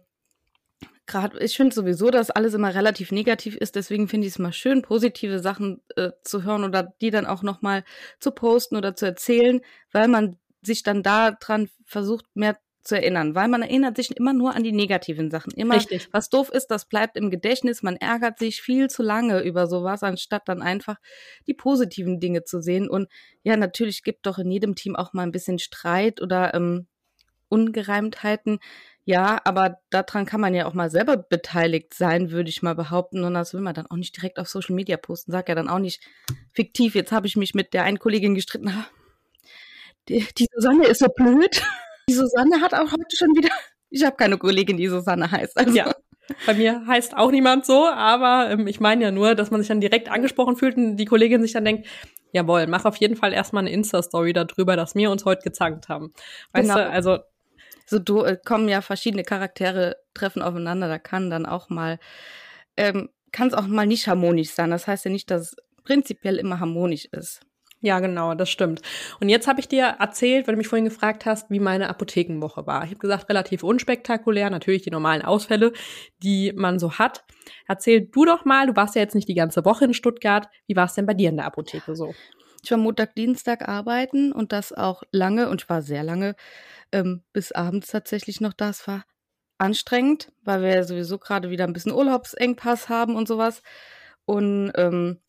Gerade, 1.05 1.39
ich 1.39 1.57
finde 1.57 1.73
sowieso, 1.73 2.11
dass 2.11 2.29
alles 2.29 2.53
immer 2.53 2.75
relativ 2.75 3.11
negativ 3.11 3.55
ist. 3.55 3.75
Deswegen 3.75 4.07
finde 4.07 4.27
ich 4.27 4.33
es 4.33 4.39
mal 4.39 4.53
schön, 4.53 4.83
positive 4.83 5.39
Sachen 5.39 5.81
äh, 5.95 6.11
zu 6.23 6.43
hören 6.43 6.63
oder 6.63 6.93
die 7.01 7.09
dann 7.09 7.25
auch 7.25 7.41
noch 7.41 7.63
mal 7.63 7.83
zu 8.19 8.29
posten 8.29 8.75
oder 8.75 8.95
zu 8.95 9.07
erzählen, 9.07 9.61
weil 9.91 10.07
man 10.07 10.37
sich 10.61 10.83
dann 10.83 11.01
daran 11.01 11.67
versucht, 11.83 12.25
mehr 12.35 12.59
zu 12.81 12.95
erinnern, 12.95 13.35
weil 13.35 13.47
man 13.47 13.61
erinnert 13.61 13.97
sich 13.97 14.15
immer 14.15 14.33
nur 14.33 14.55
an 14.55 14.63
die 14.63 14.71
negativen 14.71 15.29
Sachen. 15.29 15.51
Immer, 15.51 15.75
Richtig. 15.75 16.07
was 16.11 16.29
doof 16.29 16.49
ist, 16.49 16.67
das 16.67 16.85
bleibt 16.85 17.17
im 17.17 17.29
Gedächtnis. 17.29 17.83
Man 17.83 17.97
ärgert 17.97 18.39
sich 18.39 18.61
viel 18.61 18.89
zu 18.89 19.03
lange 19.03 19.41
über 19.41 19.67
sowas, 19.67 20.03
anstatt 20.03 20.47
dann 20.47 20.61
einfach 20.61 20.97
die 21.47 21.53
positiven 21.53 22.19
Dinge 22.19 22.43
zu 22.43 22.61
sehen. 22.61 22.89
Und 22.89 23.09
ja, 23.43 23.57
natürlich 23.57 24.03
gibt 24.03 24.25
doch 24.25 24.37
in 24.37 24.49
jedem 24.49 24.75
Team 24.75 24.95
auch 24.95 25.13
mal 25.13 25.23
ein 25.23 25.31
bisschen 25.31 25.59
Streit 25.59 26.21
oder 26.21 26.53
ähm, 26.53 26.87
Ungereimtheiten. 27.49 28.59
Ja, 29.03 29.41
aber 29.43 29.79
daran 29.89 30.25
kann 30.25 30.39
man 30.39 30.53
ja 30.53 30.65
auch 30.65 30.73
mal 30.73 30.91
selber 30.91 31.17
beteiligt 31.17 31.93
sein, 31.95 32.31
würde 32.31 32.49
ich 32.49 32.61
mal 32.61 32.75
behaupten. 32.75 33.23
Und 33.23 33.33
das 33.33 33.53
will 33.53 33.61
man 33.61 33.73
dann 33.73 33.87
auch 33.87 33.97
nicht 33.97 34.15
direkt 34.15 34.39
auf 34.39 34.47
Social 34.47 34.75
Media 34.75 34.97
posten. 34.97 35.31
Sag 35.31 35.49
ja 35.49 35.55
dann 35.55 35.67
auch 35.67 35.79
nicht 35.79 36.01
fiktiv, 36.53 36.95
jetzt 36.95 37.11
habe 37.11 37.27
ich 37.27 37.35
mich 37.35 37.53
mit 37.55 37.73
der 37.73 37.83
einen 37.83 37.99
Kollegin 37.99 38.35
gestritten. 38.35 38.71
Die, 40.07 40.25
die 40.39 40.47
Susanne 40.51 40.87
ist 40.87 41.01
so 41.01 41.07
blöd. 41.07 41.61
Die 42.09 42.13
Susanne 42.15 42.61
hat 42.61 42.73
auch 42.73 42.91
heute 42.91 43.15
schon 43.15 43.29
wieder. 43.35 43.49
Ich 43.91 44.05
habe 44.05 44.15
keine 44.17 44.37
Kollegin, 44.37 44.77
die 44.77 44.87
Susanne 44.87 45.31
heißt. 45.31 45.57
Also. 45.57 45.75
Ja. 45.75 45.91
Bei 46.45 46.53
mir 46.53 46.85
heißt 46.85 47.17
auch 47.17 47.31
niemand 47.31 47.65
so, 47.65 47.87
aber 47.87 48.51
ähm, 48.51 48.67
ich 48.67 48.79
meine 48.79 49.03
ja 49.03 49.09
nur, 49.09 49.33
dass 49.33 49.49
man 49.49 49.61
sich 49.61 49.67
dann 49.67 49.81
direkt 49.81 50.11
angesprochen 50.11 50.57
fühlt 50.57 50.77
und 50.77 50.95
die 50.97 51.05
Kollegin 51.05 51.41
sich 51.41 51.53
dann 51.53 51.65
denkt, 51.65 51.87
jawohl, 52.31 52.67
mach 52.67 52.85
auf 52.85 52.97
jeden 52.97 53.15
Fall 53.15 53.33
erstmal 53.33 53.63
eine 53.63 53.71
Insta-Story 53.71 54.33
darüber, 54.33 54.75
dass 54.75 54.93
wir 54.93 55.09
uns 55.09 55.25
heute 55.25 55.41
gezankt 55.41 55.89
haben. 55.89 56.13
Weißt 56.53 56.69
Genau. 56.69 56.83
du, 56.83 56.87
also 56.87 57.17
so 57.87 57.97
du, 57.97 58.21
äh, 58.21 58.37
kommen 58.45 58.69
ja 58.69 58.81
verschiedene 58.81 59.23
Charaktere 59.23 59.95
treffen 60.13 60.43
aufeinander, 60.43 60.87
da 60.87 60.99
kann 60.99 61.31
dann 61.31 61.47
auch 61.47 61.69
mal, 61.69 61.97
ähm, 62.77 63.09
kann 63.31 63.47
es 63.47 63.55
auch 63.55 63.65
mal 63.65 63.87
nicht 63.87 64.07
harmonisch 64.07 64.51
sein. 64.51 64.69
Das 64.69 64.85
heißt 64.85 65.05
ja 65.05 65.11
nicht, 65.11 65.31
dass 65.31 65.41
es 65.41 65.55
prinzipiell 65.83 66.37
immer 66.37 66.59
harmonisch 66.59 67.05
ist. 67.05 67.41
Ja, 67.81 68.01
genau, 68.01 68.33
das 68.33 68.49
stimmt. 68.49 68.81
Und 69.21 69.29
jetzt 69.29 69.47
habe 69.47 69.61
ich 69.61 69.67
dir 69.69 69.95
erzählt, 69.99 70.47
weil 70.47 70.55
du 70.55 70.57
mich 70.57 70.67
vorhin 70.67 70.85
gefragt 70.85 71.25
hast, 71.25 71.49
wie 71.49 71.61
meine 71.61 71.89
Apothekenwoche 71.89 72.67
war. 72.67 72.83
Ich 72.83 72.89
habe 72.89 72.99
gesagt, 72.99 73.29
relativ 73.29 73.63
unspektakulär, 73.63 74.49
natürlich 74.49 74.81
die 74.81 74.91
normalen 74.91 75.21
Ausfälle, 75.21 75.71
die 76.21 76.51
man 76.53 76.77
so 76.77 76.93
hat. 76.99 77.23
Erzähl 77.67 78.01
du 78.01 78.25
doch 78.25 78.43
mal, 78.43 78.67
du 78.67 78.75
warst 78.75 78.95
ja 78.95 79.01
jetzt 79.01 79.15
nicht 79.15 79.29
die 79.29 79.33
ganze 79.35 79.63
Woche 79.63 79.85
in 79.85 79.93
Stuttgart. 79.93 80.49
Wie 80.67 80.75
war 80.75 80.85
es 80.85 80.93
denn 80.93 81.05
bei 81.05 81.13
dir 81.13 81.29
in 81.29 81.37
der 81.37 81.45
Apotheke 81.45 81.95
so? 81.95 82.13
Ich 82.61 82.71
war 82.71 82.77
Montag, 82.77 83.15
Dienstag 83.15 83.67
arbeiten 83.69 84.33
und 84.33 84.51
das 84.51 84.73
auch 84.73 85.03
lange 85.11 85.49
und 85.49 85.61
ich 85.61 85.69
war 85.69 85.81
sehr 85.81 86.03
lange 86.03 86.35
ähm, 86.91 87.23
bis 87.31 87.53
abends 87.53 87.87
tatsächlich 87.87 88.41
noch 88.41 88.51
da. 88.51 88.69
Es 88.69 88.85
war 88.89 89.05
anstrengend, 89.57 90.33
weil 90.43 90.61
wir 90.61 90.69
ja 90.69 90.83
sowieso 90.83 91.17
gerade 91.17 91.49
wieder 91.49 91.63
ein 91.63 91.73
bisschen 91.73 91.93
Urlaubsengpass 91.93 92.89
haben 92.89 93.15
und 93.15 93.29
sowas. 93.29 93.61
Und 94.25 94.71
ähm, 94.75 95.19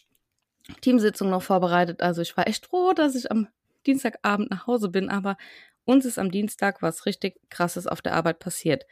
Teamsitzung 0.80 1.30
noch 1.30 1.42
vorbereitet. 1.42 2.02
Also 2.02 2.22
ich 2.22 2.36
war 2.36 2.46
echt 2.46 2.66
froh, 2.66 2.92
dass 2.92 3.14
ich 3.14 3.30
am 3.30 3.48
Dienstagabend 3.86 4.50
nach 4.50 4.66
Hause 4.66 4.88
bin, 4.88 5.08
aber 5.08 5.36
uns 5.84 6.04
ist 6.04 6.18
am 6.18 6.30
Dienstag 6.30 6.82
was 6.82 7.06
richtig 7.06 7.40
krasses 7.50 7.86
auf 7.86 8.02
der 8.02 8.14
Arbeit 8.14 8.38
passiert. 8.38 8.86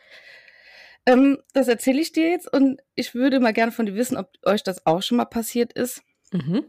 Ähm, 1.07 1.39
das 1.55 1.69
erzähle 1.69 2.01
ich 2.01 2.13
dir 2.13 2.31
jetzt 2.31 2.53
und 2.53 2.81
ich 2.95 3.15
würde 3.15 3.41
mal 3.41 3.53
gerne 3.53 3.73
von 3.73 3.87
dir 3.87 3.95
wissen, 3.95 4.17
ob 4.17 4.31
euch 4.45 4.63
das 4.63 4.87
auch 4.87 5.03
schon 5.03 5.17
mal 5.17 5.25
passiert 5.25 5.73
ist. 5.73 6.03
Mhm. 6.33 6.65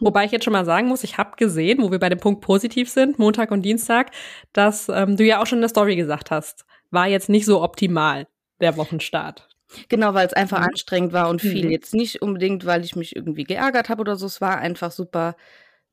Wobei 0.00 0.24
ich 0.24 0.32
jetzt 0.32 0.44
schon 0.44 0.52
mal 0.52 0.64
sagen 0.64 0.88
muss, 0.88 1.04
ich 1.04 1.18
habe 1.18 1.36
gesehen, 1.36 1.80
wo 1.80 1.90
wir 1.90 1.98
bei 1.98 2.08
dem 2.08 2.18
Punkt 2.18 2.40
positiv 2.40 2.90
sind, 2.90 3.18
Montag 3.18 3.50
und 3.52 3.62
Dienstag, 3.62 4.10
dass 4.52 4.88
ähm, 4.88 5.16
du 5.16 5.24
ja 5.24 5.40
auch 5.40 5.46
schon 5.46 5.58
in 5.58 5.62
der 5.62 5.68
Story 5.68 5.94
gesagt 5.94 6.30
hast, 6.30 6.66
war 6.90 7.06
jetzt 7.06 7.28
nicht 7.28 7.46
so 7.46 7.62
optimal 7.62 8.26
der 8.60 8.76
Wochenstart. 8.76 9.48
Genau, 9.88 10.14
weil 10.14 10.26
es 10.26 10.32
einfach 10.32 10.60
Mhm. 10.60 10.66
anstrengend 10.66 11.12
war 11.12 11.28
und 11.28 11.40
viel. 11.40 11.66
Mhm. 11.66 11.70
Jetzt 11.72 11.94
nicht 11.94 12.22
unbedingt, 12.22 12.64
weil 12.66 12.84
ich 12.84 12.96
mich 12.96 13.16
irgendwie 13.16 13.44
geärgert 13.44 13.88
habe 13.88 14.00
oder 14.00 14.16
so. 14.16 14.26
Es 14.26 14.40
war 14.40 14.58
einfach 14.58 14.92
super 14.92 15.36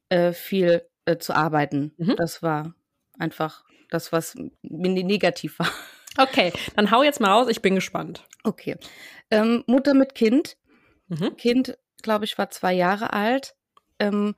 äh, 0.10 0.32
viel 0.34 0.84
äh, 1.06 1.18
zu 1.18 1.36
arbeiten. 1.36 1.94
Mhm. 1.98 2.16
Das 2.18 2.44
war 2.44 2.76
einfach 3.20 3.64
das, 3.90 4.12
was 4.12 4.36
mir 4.62 5.04
negativ 5.04 5.60
war. 5.60 5.70
Okay, 6.18 6.54
dann 6.76 6.92
hau 6.92 7.02
jetzt 7.04 7.20
mal 7.20 7.32
raus, 7.32 7.48
ich 7.50 7.62
bin 7.64 7.74
gespannt. 7.76 8.24
Okay. 8.44 8.78
Ähm, 9.32 9.64
Mutter 9.66 9.94
mit 9.96 10.14
Kind. 10.14 10.58
Mhm. 11.08 11.36
Kind, 11.38 11.78
glaube 12.04 12.26
ich, 12.26 12.38
war 12.38 12.50
zwei 12.52 12.74
Jahre 12.74 13.14
alt. 13.14 13.56
Ähm, 14.00 14.36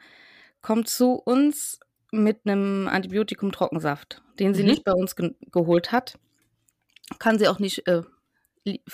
kommt 0.62 0.88
zu 0.88 1.14
uns 1.14 1.80
mit 2.12 2.42
einem 2.46 2.88
Antibiotikum 2.88 3.52
Trockensaft, 3.52 4.22
den 4.40 4.54
sie 4.54 4.64
Mhm. 4.64 4.70
nicht 4.70 4.84
bei 4.86 4.94
uns 4.94 5.16
ge 5.18 5.36
geholt 5.52 5.92
hat. 5.92 6.18
Kann 7.20 7.38
sie 7.38 7.48
auch 7.50 7.60
nicht, 7.60 7.88
äh, 7.88 8.04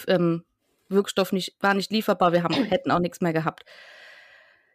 ähm, 0.07 0.43
Wirkstoff 0.89 1.31
nicht, 1.31 1.55
war 1.59 1.73
nicht 1.73 1.91
lieferbar, 1.91 2.33
wir 2.33 2.43
haben, 2.43 2.53
hätten 2.65 2.91
auch 2.91 2.99
nichts 2.99 3.21
mehr 3.21 3.33
gehabt. 3.33 3.65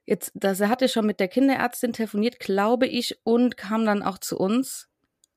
Jetzt, 0.05 0.33
das, 0.35 0.61
er 0.61 0.69
hatte 0.69 0.89
schon 0.89 1.07
mit 1.07 1.19
der 1.19 1.29
Kinderärztin 1.29 1.93
telefoniert, 1.93 2.39
glaube 2.39 2.87
ich, 2.87 3.19
und 3.25 3.57
kam 3.57 3.85
dann 3.85 4.03
auch 4.03 4.19
zu 4.19 4.39
uns. 4.39 4.89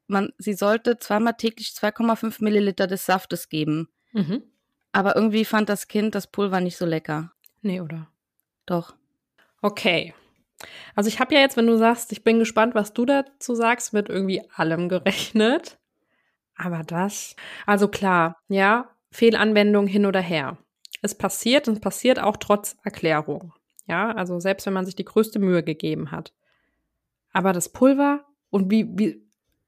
Man, 0.08 0.32
sie 0.38 0.54
sollte 0.54 0.98
zweimal 0.98 1.34
täglich 1.34 1.70
2,5 1.70 2.44
Milliliter 2.44 2.88
des 2.88 3.06
Saftes 3.06 3.50
geben. 3.50 3.90
Mhm. 4.12 4.44
Aber 4.92 5.16
irgendwie 5.16 5.46
fand 5.46 5.70
das 5.70 5.88
Kind 5.88 6.16
das 6.16 6.28
Pulver 6.28 6.62
nicht 6.62 6.78
so 6.78 6.86
lecker. 6.86 7.32
Nee, 7.62 7.82
oder? 7.82 8.08
Doch. 8.66 8.96
Okay. 9.62 10.14
Also 10.96 11.08
ich 11.08 11.20
habe 11.20 11.34
ja 11.34 11.42
jetzt, 11.42 11.58
wenn 11.58 11.68
du 11.68 11.78
sagst, 11.78 12.12
ich 12.12 12.24
bin 12.24 12.40
gespannt, 12.40 12.76
was 12.76 12.94
du 12.94 13.06
dazu 13.06 13.56
sagst, 13.56 13.94
mit 13.94 14.10
irgendwie 14.10 14.42
allem 14.56 14.90
gerechnet. 14.90 15.80
Aber 16.56 16.84
das, 16.84 17.36
also 17.66 17.88
klar, 17.88 18.38
ja, 18.50 18.90
Fehlanwendung 19.12 19.88
hin 19.88 20.06
oder 20.06 20.22
her. 20.22 20.58
Es 21.02 21.16
passiert 21.16 21.68
und 21.68 21.76
es 21.76 21.80
passiert 21.80 22.20
auch 22.20 22.38
trotz 22.38 22.78
Erklärung. 22.84 23.54
Ja, 23.88 24.12
also 24.12 24.40
selbst 24.40 24.66
wenn 24.66 24.74
man 24.74 24.86
sich 24.86 24.96
die 24.96 25.06
größte 25.06 25.40
Mühe 25.40 25.64
gegeben 25.64 26.12
hat. 26.12 26.34
Aber 27.32 27.54
das 27.54 27.70
Pulver 27.70 28.26
und 28.50 28.70
wie, 28.70 28.88
wie, 28.98 29.24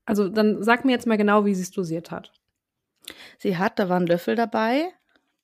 also 0.06 0.30
dann 0.30 0.62
sag 0.64 0.86
mir 0.86 0.92
jetzt 0.92 1.08
mal 1.08 1.18
genau, 1.18 1.46
wie 1.46 1.56
sie 1.56 1.64
es 1.64 1.72
dosiert 1.72 2.12
hat. 2.12 2.32
Sie 3.40 3.58
hat, 3.58 3.80
da 3.80 3.90
war 3.90 4.00
ein 4.00 4.06
Löffel 4.06 4.36
dabei, 4.36 4.94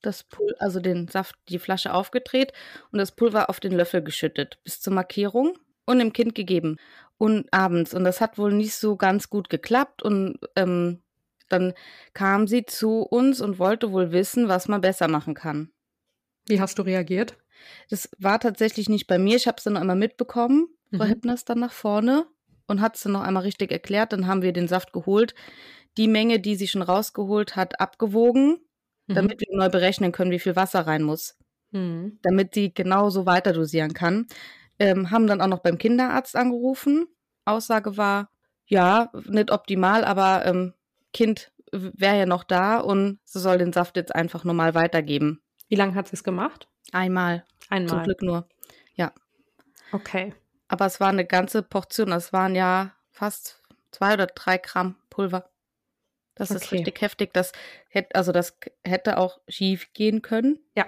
das 0.02 0.24
Pul 0.24 0.56
also 0.60 0.80
den 0.80 1.08
Saft, 1.08 1.36
die 1.50 1.60
Flasche 1.60 1.94
aufgedreht 1.94 2.54
und 2.92 3.00
das 3.00 3.12
Pulver 3.16 3.50
auf 3.50 3.60
den 3.60 3.72
Löffel 3.72 4.04
geschüttet 4.04 4.60
bis 4.64 4.80
zur 4.80 4.94
Markierung 4.94 5.58
und 5.86 6.00
dem 6.00 6.14
Kind 6.14 6.36
gegeben. 6.36 6.78
Und 7.18 7.52
abends. 7.52 7.96
Und 7.96 8.04
das 8.04 8.22
hat 8.22 8.38
wohl 8.38 8.54
nicht 8.54 8.76
so 8.76 8.96
ganz 8.96 9.32
gut 9.32 9.50
geklappt. 9.50 10.04
Und 10.04 10.38
ähm, 10.56 11.02
dann 11.50 11.74
kam 12.14 12.48
sie 12.48 12.66
zu 12.66 13.02
uns 13.02 13.42
und 13.42 13.60
wollte 13.60 13.92
wohl 13.92 14.12
wissen, 14.12 14.48
was 14.48 14.68
man 14.68 14.82
besser 14.82 15.08
machen 15.08 15.34
kann. 15.34 15.72
Wie 16.48 16.62
hast 16.62 16.80
du 16.80 16.84
reagiert? 16.84 17.38
Das 17.90 18.10
war 18.20 18.40
tatsächlich 18.40 18.90
nicht 18.90 19.08
bei 19.08 19.18
mir. 19.20 19.36
Ich 19.36 19.48
habe 19.48 19.58
es 19.58 19.64
dann 19.64 19.74
noch 19.74 19.82
einmal 19.82 19.96
mitbekommen. 19.96 20.68
Frau 20.96 21.04
Mhm. 21.06 21.10
Heppner 21.10 21.34
ist 21.34 21.50
dann 21.50 21.60
nach 21.60 21.74
vorne 21.74 22.26
und 22.68 22.82
hat 22.82 22.96
es 22.96 23.04
dann 23.04 23.12
noch 23.14 23.22
einmal 23.24 23.44
richtig 23.44 23.72
erklärt. 23.72 24.14
Dann 24.14 24.28
haben 24.28 24.42
wir 24.42 24.54
den 24.54 24.68
Saft 24.68 24.94
geholt. 24.94 25.34
Die 25.98 26.08
Menge, 26.08 26.40
die 26.40 26.56
sie 26.56 26.68
schon 26.68 26.82
rausgeholt 26.84 27.56
hat, 27.56 27.80
abgewogen, 27.82 28.60
Mhm. 29.08 29.16
damit 29.16 29.42
wir 29.42 29.58
neu 29.58 29.70
berechnen 29.70 30.12
können, 30.12 30.32
wie 30.32 30.40
viel 30.40 30.56
Wasser 30.56 30.82
rein 30.88 31.04
muss. 31.04 31.38
Mhm. 31.72 32.20
Damit 32.22 32.54
sie 32.54 32.74
genauso 32.74 33.26
weiter 33.26 33.54
dosieren 33.54 33.94
kann. 33.94 34.28
Ähm, 34.80 35.12
haben 35.12 35.28
dann 35.28 35.42
auch 35.42 35.48
noch 35.48 35.60
beim 35.60 35.78
Kinderarzt 35.78 36.36
angerufen. 36.36 37.08
Aussage 37.46 37.98
war, 37.98 38.30
ja, 38.68 39.12
nicht 39.28 39.52
optimal, 39.52 40.06
aber 40.06 40.46
ähm, 40.46 40.74
Kind 41.14 41.52
wäre 41.72 42.20
ja 42.20 42.26
noch 42.26 42.44
da 42.44 42.80
und 42.80 43.20
sie 43.24 43.40
soll 43.40 43.58
den 43.58 43.74
Saft 43.74 43.98
jetzt 43.98 44.14
einfach 44.16 44.44
normal 44.44 44.74
weitergeben. 44.76 45.42
Wie 45.68 45.76
lange 45.76 45.96
hat 45.96 46.08
sie 46.08 46.16
es 46.16 46.24
gemacht? 46.24 46.68
Einmal, 46.92 47.46
zum 47.62 47.78
Einmal. 47.78 48.04
Glück 48.04 48.22
nur. 48.22 48.48
Okay. 49.92 50.34
Aber 50.68 50.86
es 50.86 51.00
war 51.00 51.10
eine 51.10 51.26
ganze 51.26 51.64
Portion. 51.64 52.10
Das 52.10 52.34
waren 52.34 52.56
ja 52.56 52.94
fast 53.12 53.64
zwei 53.92 54.14
oder 54.14 54.28
drei 54.28 54.58
Gramm 54.58 54.96
Pulver. 55.10 55.50
Das 56.36 56.52
ist 56.52 56.66
Okay. 56.66 56.78
richtig 56.78 57.02
heftig. 57.02 57.34
Das 57.34 57.52
hätte, 57.90 58.16
also 58.16 58.32
das 58.32 58.58
hätte 58.84 59.18
auch 59.18 59.40
schief 59.48 59.92
gehen 59.94 60.22
können. 60.22 60.60
Ja. 60.76 60.86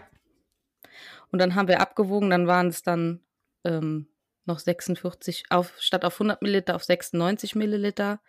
Und 1.31 1.39
dann 1.39 1.55
haben 1.55 1.67
wir 1.67 1.79
abgewogen, 1.79 2.29
dann 2.29 2.47
waren 2.47 2.67
es 2.67 2.83
dann 2.83 3.21
ähm, 3.63 4.07
noch 4.45 4.59
46, 4.59 5.45
auf, 5.49 5.73
statt 5.79 6.05
auf 6.05 6.15
100 6.15 6.41
Milliliter 6.41 6.75
auf 6.75 6.83
96 6.83 7.55
Milliliter 7.55 8.19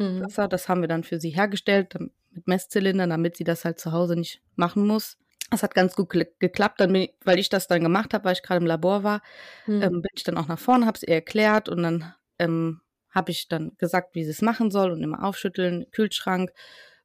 Mhm. 0.00 0.22
Wasser. 0.24 0.48
Das 0.48 0.68
haben 0.68 0.80
wir 0.80 0.88
dann 0.88 1.04
für 1.04 1.20
sie 1.20 1.30
hergestellt 1.30 1.94
mit 2.32 2.46
Messzylindern, 2.48 3.10
damit 3.10 3.36
sie 3.36 3.44
das 3.44 3.64
halt 3.64 3.78
zu 3.80 3.92
Hause 3.92 4.16
nicht 4.16 4.42
machen 4.56 4.86
muss. 4.86 5.16
Das 5.50 5.62
hat 5.64 5.74
ganz 5.74 5.94
gut 5.96 6.10
geklappt, 6.38 6.80
dann 6.80 6.94
ich, 6.94 7.12
weil 7.24 7.38
ich 7.40 7.48
das 7.48 7.66
dann 7.66 7.82
gemacht 7.82 8.14
habe, 8.14 8.24
weil 8.24 8.34
ich 8.34 8.42
gerade 8.42 8.60
im 8.60 8.66
Labor 8.66 9.02
war, 9.02 9.22
Mhm. 9.66 9.82
ähm, 9.82 9.90
bin 10.02 10.10
ich 10.14 10.22
dann 10.24 10.36
auch 10.38 10.46
nach 10.48 10.58
vorne, 10.60 10.86
habe 10.86 10.96
es 10.96 11.02
ihr 11.02 11.14
erklärt 11.14 11.68
und 11.68 11.82
dann 11.82 12.14
ähm, 12.38 12.80
habe 13.10 13.32
ich 13.32 13.48
dann 13.48 13.72
gesagt, 13.78 14.14
wie 14.14 14.24
sie 14.24 14.30
es 14.30 14.42
machen 14.42 14.70
soll 14.70 14.92
und 14.92 15.02
immer 15.02 15.24
aufschütteln, 15.24 15.90
Kühlschrank. 15.90 16.52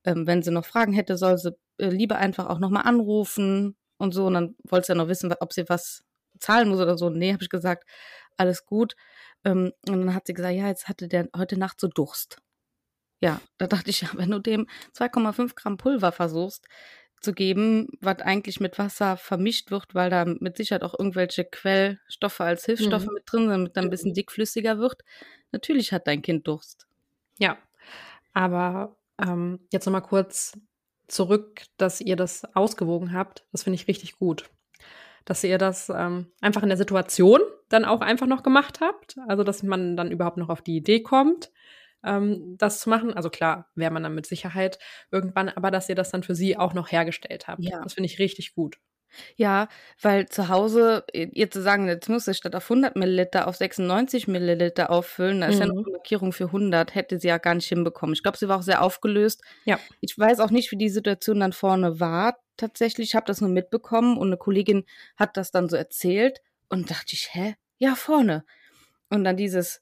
Ähm, 0.04 0.28
wenn 0.28 0.44
sie 0.44 0.52
noch 0.52 0.66
Fragen 0.66 0.94
hätte, 0.94 1.18
soll 1.18 1.38
sie 1.40 1.56
äh, 1.80 1.88
lieber 1.90 2.18
einfach 2.18 2.48
auch 2.48 2.60
nochmal 2.60 2.84
anrufen 2.86 3.76
und 3.98 4.14
so. 4.14 4.28
Und 4.28 4.36
dann 4.36 4.56
wollte 4.70 4.86
sie 4.88 4.94
ja 4.94 4.98
noch 4.98 5.08
wissen, 5.08 5.34
ob 5.40 5.52
sie 5.54 5.68
was 5.68 6.04
zahlen 6.40 6.70
muss 6.70 6.80
oder 6.80 6.98
so. 6.98 7.10
Nee, 7.10 7.34
habe 7.34 7.42
ich 7.44 7.50
gesagt, 7.50 7.90
alles 8.38 8.66
gut. 8.66 8.96
Ähm, 9.44 9.72
und 9.90 10.00
dann 10.06 10.14
hat 10.14 10.28
sie 10.28 10.34
gesagt, 10.36 10.54
ja, 10.56 10.68
jetzt 10.68 10.88
hatte 10.88 11.08
der 11.08 11.28
heute 11.36 11.58
Nacht 11.58 11.80
so 11.82 11.88
Durst. 11.88 12.38
Ja, 13.26 13.42
da 13.58 13.68
dachte 13.68 13.90
ich, 13.90 14.02
ja, 14.02 14.10
wenn 14.14 14.32
du 14.32 14.40
dem 14.40 14.68
2,5 14.94 15.56
Gramm 15.56 15.78
Pulver 15.78 16.12
versuchst 16.12 16.66
zu 17.22 17.34
geben, 17.34 17.88
was 18.02 18.20
eigentlich 18.20 18.60
mit 18.60 18.78
Wasser 18.78 19.18
vermischt 19.18 19.72
wird, 19.72 19.96
weil 19.96 20.10
da 20.12 20.26
mit 20.26 20.58
Sicherheit 20.58 20.84
auch 20.84 20.94
irgendwelche 20.98 21.44
Quellstoffe 21.46 22.40
als 22.42 22.66
Hilfsstoffe 22.66 23.08
Mhm. 23.08 23.14
mit 23.14 23.24
drin 23.26 23.50
sind, 23.50 23.52
damit 23.52 23.76
er 23.78 23.82
ein 23.84 23.90
bisschen 23.90 24.14
dickflüssiger 24.14 24.78
wird. 24.78 25.02
Natürlich 25.52 25.92
hat 25.92 26.06
dein 26.08 26.22
Kind 26.22 26.48
Durst. 26.48 26.86
Ja, 27.40 27.58
aber 28.34 28.96
Ähm, 29.18 29.62
jetzt 29.72 29.86
nochmal 29.86 30.02
kurz 30.02 30.52
zurück, 31.08 31.62
dass 31.78 32.02
ihr 32.02 32.18
das 32.18 32.44
ausgewogen 32.54 33.14
habt. 33.14 33.46
Das 33.54 33.64
finde 33.64 33.76
ich 33.76 33.88
richtig 33.88 34.18
gut. 34.18 34.50
Dass 35.24 35.42
ihr 35.46 35.58
das 35.58 35.88
ähm, 35.90 36.34
einfach 36.42 36.64
in 36.64 36.68
der 36.70 36.78
Situation 36.78 37.40
dann 37.70 37.86
auch 37.86 38.02
einfach 38.02 38.28
noch 38.28 38.44
gemacht 38.44 38.82
habt. 38.82 39.16
Also, 39.30 39.46
dass 39.46 39.64
man 39.64 39.96
dann 39.96 40.12
überhaupt 40.12 40.36
noch 40.36 40.50
auf 40.50 40.62
die 40.62 40.76
Idee 40.76 41.02
kommt, 41.02 41.50
ähm, 42.06 42.56
das 42.58 42.80
zu 42.80 42.90
machen. 42.90 43.14
Also 43.14 43.30
klar, 43.30 43.70
wäre 43.76 43.92
man 43.92 44.04
dann 44.04 44.16
mit 44.16 44.26
Sicherheit 44.26 44.80
irgendwann, 45.12 45.50
aber 45.50 45.72
dass 45.72 45.90
ihr 45.90 45.96
das 45.96 46.12
dann 46.12 46.24
für 46.24 46.36
sie 46.36 46.58
auch 46.58 46.74
noch 46.74 46.92
hergestellt 46.92 47.48
habt. 47.48 47.64
Ja. 47.64 47.82
Das 47.84 47.94
finde 47.96 48.08
ich 48.08 48.20
richtig 48.20 48.54
gut. 48.54 48.78
Ja, 49.38 49.70
weil 50.02 50.28
zu 50.28 50.50
Hause, 50.50 51.06
ihr 51.14 51.50
zu 51.50 51.62
sagen, 51.62 51.88
jetzt 51.88 52.10
muss 52.10 52.28
ich 52.28 52.36
statt 52.36 52.54
auf 52.54 52.66
100 52.70 52.98
Milliliter 52.98 53.48
auf 53.48 53.56
96 53.56 54.28
Milliliter 54.28 54.90
auffüllen, 54.90 55.40
da 55.40 55.48
ist 55.48 55.60
ja 55.60 55.68
noch 55.68 55.74
Mhm. 55.76 55.84
eine 55.86 55.92
Markierung 55.94 56.34
für 56.34 56.52
100, 56.52 56.96
hätte 56.96 57.18
sie 57.18 57.30
ja 57.30 57.38
gar 57.38 57.56
nicht 57.56 57.68
hinbekommen. 57.70 58.14
Ich 58.14 58.24
glaube, 58.24 58.38
sie 58.38 58.50
war 58.50 58.58
auch 58.58 58.62
sehr 58.64 58.82
aufgelöst. 58.82 59.42
Ja. 59.64 59.80
Ich 60.02 60.18
weiß 60.20 60.42
auch 60.42 60.52
nicht, 60.52 60.70
wie 60.72 60.78
die 60.78 60.90
Situation 60.90 61.40
dann 61.40 61.54
vorne 61.54 62.02
war. 62.02 62.40
Tatsächlich, 62.58 63.10
ich 63.10 63.16
habe 63.16 63.26
das 63.26 63.40
nur 63.40 63.50
mitbekommen 63.50 64.18
und 64.18 64.28
eine 64.28 64.38
Kollegin 64.38 64.84
hat 65.16 65.38
das 65.38 65.50
dann 65.52 65.70
so 65.70 65.78
erzählt 65.78 66.42
und 66.68 66.92
dachte 66.92 67.14
ich, 67.14 67.30
hä? 67.32 67.56
Ja, 67.78 67.96
vorne. 67.96 68.44
Und 69.10 69.24
dann 69.24 69.38
dieses, 69.38 69.82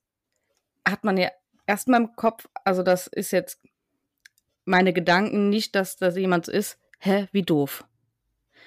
hat 0.87 1.03
man 1.03 1.17
ja 1.17 1.29
erstmal 1.65 2.01
im 2.01 2.15
Kopf, 2.15 2.47
also 2.63 2.83
das 2.83 3.07
ist 3.07 3.31
jetzt 3.31 3.61
meine 4.65 4.93
Gedanken, 4.93 5.49
nicht, 5.49 5.75
dass 5.75 5.97
das 5.97 6.15
jemand 6.17 6.45
so 6.45 6.51
ist, 6.51 6.77
hä, 6.99 7.27
wie 7.31 7.43
doof. 7.43 7.85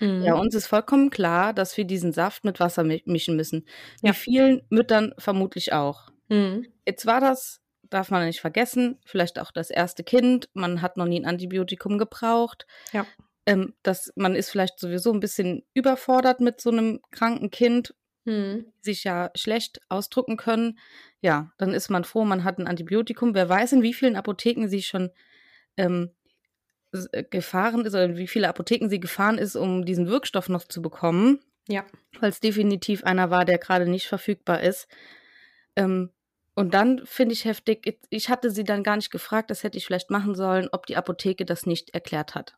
Mhm. 0.00 0.22
Ja, 0.22 0.34
uns 0.34 0.54
ist 0.54 0.66
vollkommen 0.66 1.08
klar, 1.10 1.54
dass 1.54 1.76
wir 1.76 1.84
diesen 1.84 2.12
Saft 2.12 2.44
mit 2.44 2.60
Wasser 2.60 2.82
mi- 2.84 3.02
mischen 3.06 3.36
müssen. 3.36 3.66
Ja. 4.02 4.10
Wie 4.12 4.16
vielen 4.16 4.62
Müttern 4.68 5.14
vermutlich 5.18 5.72
auch. 5.72 6.10
Mhm. 6.28 6.66
Jetzt 6.86 7.06
war 7.06 7.20
das, 7.20 7.60
darf 7.84 8.10
man 8.10 8.26
nicht 8.26 8.40
vergessen, 8.40 8.98
vielleicht 9.06 9.38
auch 9.38 9.50
das 9.52 9.70
erste 9.70 10.04
Kind. 10.04 10.50
Man 10.52 10.82
hat 10.82 10.96
noch 10.98 11.06
nie 11.06 11.20
ein 11.20 11.24
Antibiotikum 11.26 11.96
gebraucht. 11.96 12.66
Ja. 12.92 13.06
Ähm, 13.46 13.74
das, 13.82 14.12
man 14.16 14.34
ist 14.34 14.50
vielleicht 14.50 14.78
sowieso 14.78 15.12
ein 15.12 15.20
bisschen 15.20 15.64
überfordert 15.72 16.40
mit 16.40 16.60
so 16.60 16.70
einem 16.70 17.00
kranken 17.10 17.50
Kind, 17.50 17.94
Mhm. 18.28 18.72
sich 18.82 19.04
ja 19.04 19.30
schlecht 19.36 19.80
ausdrücken 19.88 20.36
können. 20.36 20.78
Ja, 21.26 21.50
dann 21.58 21.74
ist 21.74 21.88
man 21.90 22.04
froh, 22.04 22.24
man 22.24 22.44
hat 22.44 22.58
ein 22.58 22.68
Antibiotikum. 22.68 23.34
Wer 23.34 23.48
weiß, 23.48 23.72
in 23.72 23.82
wie 23.82 23.94
vielen 23.94 24.14
Apotheken 24.14 24.68
sie 24.68 24.80
schon 24.82 25.10
ähm, 25.76 26.10
äh, 27.10 27.24
gefahren 27.24 27.84
ist 27.84 27.94
oder 27.94 28.04
in 28.04 28.16
wie 28.16 28.28
viele 28.28 28.48
Apotheken 28.48 28.88
sie 28.88 29.00
gefahren 29.00 29.36
ist, 29.36 29.56
um 29.56 29.84
diesen 29.84 30.06
Wirkstoff 30.06 30.48
noch 30.48 30.62
zu 30.64 30.80
bekommen 30.82 31.40
Ja. 31.68 31.84
weil 32.20 32.30
es 32.30 32.38
definitiv 32.38 33.02
einer 33.02 33.28
war, 33.30 33.44
der 33.44 33.58
gerade 33.58 33.88
nicht 33.90 34.06
verfügbar 34.06 34.60
ist. 34.62 34.86
Ähm, 35.74 36.10
und 36.54 36.74
dann 36.74 37.04
finde 37.04 37.32
ich 37.32 37.44
heftig, 37.44 37.98
ich- 38.08 38.28
hatte 38.30 38.50
sie 38.52 38.62
dann 38.62 38.84
gar 38.84 38.94
nicht 38.96 39.10
gefragt, 39.10 39.50
das 39.50 39.64
hätte 39.64 39.76
ich 39.78 39.84
vielleicht 39.84 40.10
machen 40.10 40.36
sollen, 40.36 40.68
ob 40.70 40.86
die 40.86 40.96
Apotheke 40.96 41.44
das 41.44 41.66
nicht 41.66 41.90
erklärt 41.92 42.36
hat. 42.36 42.54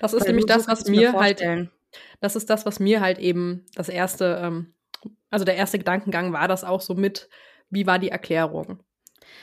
Das 0.00 0.12
ist 0.12 0.20
Weil 0.22 0.28
nämlich 0.32 0.46
das, 0.46 0.68
was 0.68 0.84
mir 0.86 1.12
halt 1.14 1.38
vorstellen. 1.38 1.70
Das 2.20 2.36
ist 2.36 2.50
das, 2.50 2.66
was 2.66 2.78
mir 2.80 3.00
halt 3.00 3.18
eben 3.18 3.64
das 3.74 3.88
erste, 3.88 4.38
ähm, 4.42 4.74
also 5.34 5.44
der 5.46 5.56
erste 5.56 5.78
Gedankengang 5.78 6.32
war 6.32 6.48
das 6.48 6.64
auch 6.64 6.80
so 6.80 6.94
mit, 6.94 7.28
wie 7.70 7.86
war 7.86 7.98
die 7.98 8.10
Erklärung? 8.10 8.82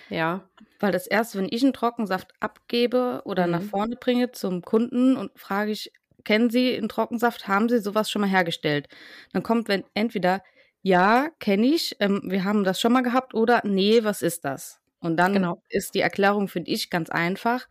Ja. 0.09 0.49
Weil 0.79 0.91
das 0.91 1.07
erste, 1.07 1.37
wenn 1.39 1.47
ich 1.49 1.63
einen 1.63 1.73
Trockensaft 1.73 2.31
abgebe 2.39 3.21
oder 3.25 3.47
nach 3.47 3.61
Mhm. 3.61 3.69
vorne 3.69 3.95
bringe 3.95 4.31
zum 4.31 4.61
Kunden 4.63 5.15
und 5.15 5.31
frage 5.39 5.71
ich, 5.71 5.93
kennen 6.23 6.49
Sie 6.49 6.75
einen 6.75 6.89
Trockensaft? 6.89 7.47
Haben 7.47 7.69
Sie 7.69 7.79
sowas 7.79 8.09
schon 8.09 8.21
mal 8.21 8.29
hergestellt? 8.29 8.87
Dann 9.33 9.43
kommt 9.43 9.67
wenn 9.67 9.83
entweder 9.93 10.43
ja, 10.83 11.29
kenne 11.39 11.67
ich, 11.67 11.95
ähm, 11.99 12.21
wir 12.25 12.43
haben 12.43 12.63
das 12.63 12.81
schon 12.81 12.91
mal 12.93 13.03
gehabt 13.03 13.35
oder 13.35 13.61
nee, 13.65 14.03
was 14.03 14.23
ist 14.23 14.45
das? 14.45 14.81
Und 14.99 15.17
dann 15.17 15.51
Genau. 15.51 15.63
ist 15.69 15.93
die 15.93 15.99
Erklärung, 16.01 16.47
finde 16.47 16.71
ich, 16.71 16.89
ganz 16.89 17.09
einfach, 17.11 17.67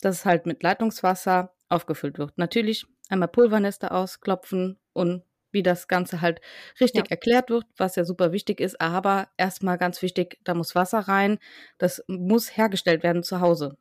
dass 0.00 0.16
es 0.20 0.24
halt 0.24 0.46
mit 0.46 0.62
Leitungswasser 0.62 1.54
aufgefüllt 1.68 2.18
wird. 2.18 2.38
Natürlich 2.38 2.86
einmal 3.10 3.28
Pulvernester 3.28 3.92
ausklopfen 3.92 4.78
und 4.94 5.24
wie 5.52 5.62
das 5.62 5.88
Ganze 5.88 6.20
halt 6.20 6.40
richtig 6.80 7.06
Ja. 7.06 7.10
erklärt 7.10 7.50
wird, 7.50 7.64
was 7.76 7.96
ja 7.96 8.04
super 8.04 8.32
wichtig 8.32 8.60
ist, 8.60 8.80
aber 8.80 9.28
erstmal 9.36 9.78
ganz 9.78 10.02
wichtig, 10.02 10.38
da 10.44 10.54
muss 10.54 10.74
Wasser 10.74 11.00
rein, 11.00 11.38
das 11.78 12.02
muss 12.08 12.56
hergestellt 12.56 13.02
werden 13.02 13.22
zu 13.22 13.40
Hause. 13.40 13.76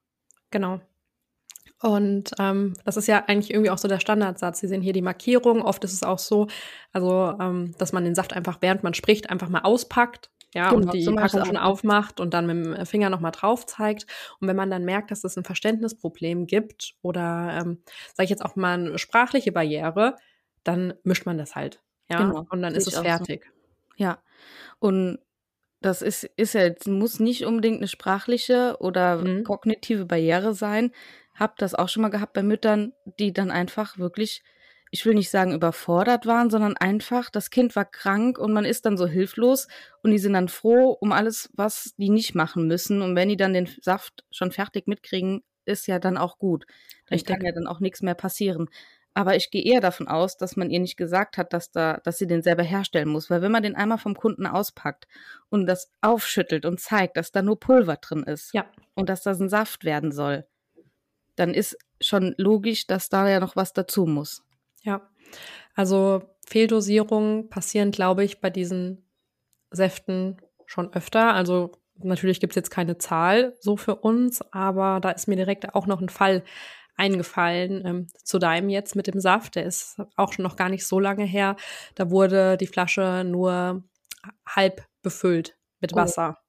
Genau. 0.51 0.79
Und 1.81 2.31
ähm, 2.39 2.73
das 2.85 2.97
ist 2.97 3.07
ja 3.07 3.23
eigentlich 3.27 3.51
irgendwie 3.51 3.69
auch 3.69 3.77
so 3.77 3.87
der 3.87 3.99
Standardsatz. 3.99 4.59
Sie 4.59 4.67
sehen 4.67 4.81
hier 4.81 4.93
die 4.93 5.01
Markierung. 5.03 5.61
Oft 5.61 5.83
ist 5.83 5.93
es 5.93 6.01
auch 6.03 6.17
so, 6.17 6.47
also 6.91 7.35
ähm, 7.39 7.75
dass 7.77 7.93
man 7.93 8.03
den 8.03 8.15
Saft 8.15 8.33
einfach 8.33 8.57
während 8.61 8.81
man 8.83 8.93
spricht 8.95 9.29
einfach 9.29 9.49
mal 9.49 9.61
auspackt. 9.61 10.31
Ja, 10.55 10.69
Genau, 10.69 10.85
und 10.85 10.93
die 10.93 11.05
Packung 11.05 11.45
schon 11.45 11.57
aufmacht 11.57 12.19
und 12.19 12.33
dann 12.33 12.47
mit 12.47 12.77
dem 12.77 12.85
Finger 12.85 13.09
nochmal 13.09 13.31
drauf 13.33 13.65
zeigt. 13.67 14.07
Und 14.39 14.47
wenn 14.47 14.55
man 14.55 14.71
dann 14.71 14.85
merkt, 14.85 15.11
dass 15.11 15.23
es 15.23 15.37
ein 15.37 15.43
Verständnisproblem 15.43 16.47
gibt 16.47 16.95
oder, 17.01 17.59
ähm, 17.61 17.83
sage 18.15 18.23
ich 18.23 18.29
jetzt 18.31 18.43
auch 18.43 18.55
mal, 18.55 18.73
eine 18.73 18.97
sprachliche 18.97 19.51
Barriere, 19.51 20.15
dann 20.67 20.93
mischt 21.03 21.25
man 21.25 21.37
das 21.37 21.55
halt. 21.55 21.81
Ja, 22.09 22.23
Genau, 22.25 22.45
und 22.49 22.61
dann 22.61 22.73
ist 22.75 22.87
es 22.87 22.95
auch 22.95 23.01
so. 23.03 23.03
fertig. 23.03 23.51
Ja. 23.97 24.21
Und 24.79 25.19
das 25.81 26.01
ist, 26.01 26.23
ist 26.37 26.53
ja 26.53 26.69
muss 26.87 27.19
nicht 27.19 27.45
unbedingt 27.45 27.77
eine 27.77 27.87
sprachliche 27.87 28.77
oder 28.79 29.17
Mhm. 29.17 29.43
kognitive 29.43 30.05
Barriere 30.05 30.53
sein. 30.53 30.91
Hab 31.35 31.57
das 31.57 31.75
auch 31.75 31.89
schon 31.89 32.01
mal 32.01 32.09
gehabt 32.09 32.33
bei 32.33 32.43
Müttern, 32.43 32.93
die 33.19 33.31
dann 33.33 33.51
einfach 33.51 33.97
wirklich, 33.99 34.43
ich 34.91 35.05
will 35.05 35.13
nicht 35.13 35.29
sagen 35.29 35.53
überfordert 35.53 36.25
waren, 36.25 36.49
sondern 36.49 36.77
einfach, 36.77 37.29
das 37.29 37.51
Kind 37.51 37.75
war 37.75 37.85
krank 37.85 38.39
und 38.39 38.53
man 38.53 38.65
ist 38.65 38.85
dann 38.85 38.97
so 38.97 39.05
hilflos 39.07 39.67
und 40.01 40.11
die 40.11 40.17
sind 40.19 40.33
dann 40.33 40.47
froh 40.49 40.91
um 40.99 41.11
alles, 41.11 41.49
was 41.55 41.93
die 41.97 42.09
nicht 42.09 42.33
machen 42.35 42.67
müssen. 42.67 43.01
Und 43.03 43.15
wenn 43.15 43.29
die 43.29 43.37
dann 43.37 43.53
den 43.53 43.67
Saft 43.81 44.25
schon 44.31 44.51
fertig 44.51 44.87
mitkriegen, 44.87 45.43
ist 45.65 45.87
ja 45.87 45.99
dann 45.99 46.17
auch 46.17 46.39
gut. 46.39 46.65
Dann 47.07 47.15
Richtig. 47.17 47.35
kann 47.35 47.45
ja 47.45 47.51
dann 47.51 47.67
auch 47.67 47.81
nichts 47.81 48.01
mehr 48.01 48.15
passieren. 48.15 48.69
Aber 49.17 49.35
ich 49.35 49.49
gehe 49.49 49.63
eher 49.63 49.81
davon 49.81 50.07
aus, 50.07 50.37
dass 50.37 50.55
man 50.57 50.69
ihr 50.69 50.79
nicht 50.79 50.95
gesagt 50.95 51.39
hat, 51.39 51.51
dass 51.51 51.71
da, 51.71 51.99
dass 52.03 52.19
sie 52.19 52.27
den 52.27 52.43
selber 52.43 52.61
herstellen 52.61 53.09
muss. 53.09 53.31
Weil 53.31 53.41
wenn 53.41 53.51
man 53.51 53.63
den 53.63 53.75
einmal 53.75 53.97
vom 53.97 54.13
Kunden 54.13 54.45
auspackt 54.45 55.07
und 55.49 55.65
das 55.65 55.91
aufschüttelt 56.01 56.67
und 56.67 56.79
zeigt, 56.79 57.17
dass 57.17 57.31
da 57.31 57.41
nur 57.41 57.59
Pulver 57.59 57.95
drin 57.95 58.21
ist 58.21 58.53
Ja. 58.53 58.67
und 58.93 59.09
dass 59.09 59.23
das 59.23 59.39
ein 59.39 59.49
Saft 59.49 59.85
werden 59.85 60.11
soll, 60.11 60.45
dann 61.35 61.55
ist 61.55 61.79
schon 61.99 62.35
logisch, 62.37 62.85
dass 62.85 63.09
da 63.09 63.27
ja 63.27 63.39
noch 63.39 63.55
was 63.55 63.73
dazu 63.73 64.05
muss. 64.05 64.43
Ja, 64.83 65.09
also 65.73 66.21
Fehldosierungen 66.45 67.49
passieren, 67.49 67.89
glaube 67.89 68.23
ich, 68.23 68.39
bei 68.39 68.51
diesen 68.51 69.03
Säften 69.71 70.37
schon 70.67 70.93
öfter. 70.93 71.33
Also 71.33 71.71
natürlich 71.95 72.39
gibt 72.39 72.51
es 72.51 72.55
jetzt 72.55 72.69
keine 72.69 72.99
Zahl 72.99 73.55
so 73.61 73.77
für 73.77 73.95
uns, 73.95 74.43
aber 74.53 74.99
da 75.01 75.09
ist 75.09 75.27
mir 75.27 75.37
direkt 75.37 75.73
auch 75.73 75.87
noch 75.87 76.01
ein 76.01 76.09
Fall 76.09 76.43
eingefallen 76.97 77.85
ähm, 77.85 78.07
zu 78.23 78.39
deinem 78.39 78.69
jetzt 78.69 78.95
mit 78.95 79.07
dem 79.07 79.19
Saft. 79.19 79.55
Der 79.55 79.65
ist 79.65 80.01
auch 80.15 80.33
schon 80.33 80.43
noch 80.43 80.55
gar 80.55 80.69
nicht 80.69 80.85
so 80.85 80.99
lange 80.99 81.25
her. 81.25 81.55
Da 81.95 82.09
wurde 82.09 82.57
die 82.57 82.67
Flasche 82.67 83.23
nur 83.25 83.83
halb 84.47 84.85
befüllt 85.03 85.55
mit 85.79 85.93
Oh. 85.93 85.97
Wasser, 85.97 86.39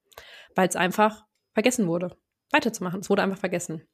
weil 0.55 0.69
es 0.69 0.77
einfach 0.77 1.25
vergessen 1.53 1.87
wurde, 1.87 2.17
weiterzumachen. 2.51 3.01
Es 3.01 3.11
wurde 3.11 3.23
einfach 3.23 3.39
vergessen. 3.39 3.87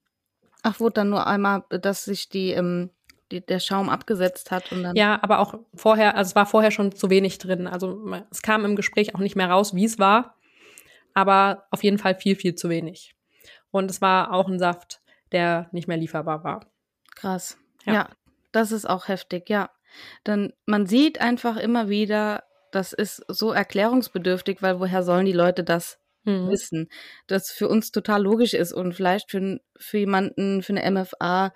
Ach, 0.63 0.81
wurde 0.81 0.95
dann 0.95 1.11
nur 1.11 1.27
einmal, 1.27 1.65
dass 1.69 2.05
sich 2.05 2.29
die, 2.29 2.53
ähm, 2.53 2.91
die, 3.31 3.45
der 3.45 3.59
Schaum 3.59 3.91
abgesetzt 3.91 4.51
hat 4.51 4.71
und 4.73 4.83
dann. 4.83 4.97
Ja, 4.97 5.19
aber 5.23 5.41
auch 5.41 5.59
vorher, 5.75 6.17
also 6.17 6.31
es 6.31 6.37
war 6.37 6.47
vorher 6.47 6.71
schon 6.71 6.93
zu 6.93 7.11
wenig 7.11 7.39
drin. 7.39 7.67
Also 7.67 8.01
es 8.31 8.43
kam 8.43 8.65
im 8.65 8.77
Gespräch 8.77 9.15
auch 9.15 9.19
nicht 9.21 9.37
mehr 9.37 9.51
raus, 9.51 9.75
wie 9.75 9.85
es 9.85 9.99
war, 9.99 10.37
aber 11.13 11.67
auf 11.71 11.83
jeden 11.83 11.99
Fall 11.99 12.15
viel, 12.15 12.37
viel 12.37 12.55
zu 12.55 12.69
wenig. 12.71 13.15
Und 13.71 13.91
es 13.91 14.01
war 14.01 14.33
auch 14.33 14.49
ein 14.49 14.59
Saft, 14.59 15.03
der 15.35 15.69
nicht 15.73 15.89
mehr 15.89 15.99
lieferbar 15.99 16.43
war. 16.45 16.67
Krass. 17.15 17.59
Ja. 17.85 17.93
Ja. 17.93 18.09
das 18.53 18.73
ist 18.73 18.89
auch 18.89 19.09
heftig, 19.09 19.51
ja. 19.51 19.71
Dann, 20.25 20.53
man 20.65 20.87
sieht 20.87 21.21
einfach 21.21 21.57
immer 21.59 21.89
wieder, 21.91 22.45
das 22.73 22.93
ist 22.95 23.23
so 23.29 23.53
erklärungsbedürftig, 23.53 24.63
weil 24.63 24.81
woher 24.81 25.03
sollen 25.03 25.27
die 25.27 25.33
Leute 25.33 25.63
das 25.65 25.99
Mhm. 26.25 26.49
wissen? 26.49 26.89
Das 27.27 27.51
für 27.51 27.69
uns 27.69 27.91
total 27.93 28.23
logisch 28.23 28.55
ist 28.55 28.73
und 28.73 28.95
vielleicht 28.95 29.31
für, 29.31 29.61
für 29.77 29.99
jemanden, 29.99 30.63
für 30.63 30.73
eine 30.75 30.91
MFA 30.91 31.53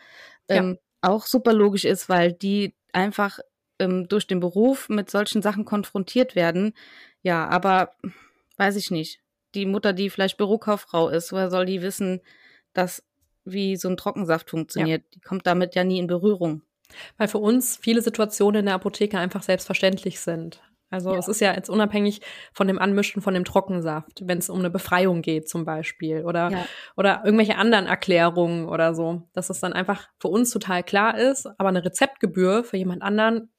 ähm, 0.49 0.79
auch 1.01 1.25
super 1.25 1.55
logisch 1.55 1.87
ist, 1.87 2.11
weil 2.11 2.33
die 2.35 2.77
einfach 2.93 3.39
ähm, 3.79 4.09
durch 4.09 4.27
den 4.27 4.41
Beruf 4.41 4.89
mit 4.91 5.11
solchen 5.11 5.41
Sachen 5.41 5.65
konfrontiert 5.65 6.35
werden. 6.35 6.75
Ja, 7.23 7.49
aber 7.49 7.93
weiß 8.59 8.77
ich 8.77 8.91
nicht. 8.91 9.21
Die 9.55 9.65
Mutter, 9.65 9.95
die 9.95 10.11
vielleicht 10.11 10.37
Bürokauffrau 10.37 11.09
ist, 11.09 11.33
woher 11.33 11.49
soll 11.51 11.65
die 11.65 11.81
wissen, 11.81 12.21
dass 12.75 13.03
wie 13.45 13.77
so 13.77 13.89
ein 13.89 13.97
Trockensaft 13.97 14.51
funktioniert? 14.51 15.05
Die 15.15 15.21
kommt 15.21 15.47
damit 15.47 15.75
ja 15.75 15.85
nie 15.85 15.99
in 15.99 16.07
Berührung. 16.07 16.63
Weil 17.17 17.29
für 17.29 17.39
uns 17.39 17.77
viele 17.77 18.01
Situationen 18.03 18.61
in 18.61 18.67
der 18.67 18.75
Apotheke 18.75 19.19
einfach 19.19 19.43
selbstverständlich 19.43 20.21
sind. 20.21 20.63
Also 20.91 21.13
Ja. 21.13 21.19
es 21.19 21.29
ist 21.29 21.41
ja 21.41 21.53
jetzt 21.55 21.69
unabhängig 21.69 22.23
von 22.55 22.67
dem 22.67 22.79
Anmischen 22.79 23.21
von 23.21 23.35
dem 23.35 23.45
Trockensaft, 23.45 24.23
wenn 24.27 24.39
es 24.39 24.49
um 24.49 24.59
eine 24.59 24.71
Befreiung 24.71 25.21
geht 25.21 25.47
zum 25.47 25.67
Beispiel 25.67 26.25
oder, 26.25 26.51
Ja. 26.51 26.65
oder 26.97 27.23
irgendwelche 27.27 27.57
anderen 27.57 27.85
Erklärungen 27.87 28.67
oder 28.67 28.95
so, 28.95 29.29
dass 29.35 29.51
es 29.51 29.61
dann 29.61 29.75
einfach 29.75 30.09
für 30.19 30.29
uns 30.29 30.51
total 30.51 30.83
klar 30.83 31.19
ist, 31.19 31.47
aber 31.59 31.69
eine 31.69 31.85
Rezeptgebühr 31.85 32.65
für 32.65 32.79
jemand 32.79 33.03
anderen 33.03 33.51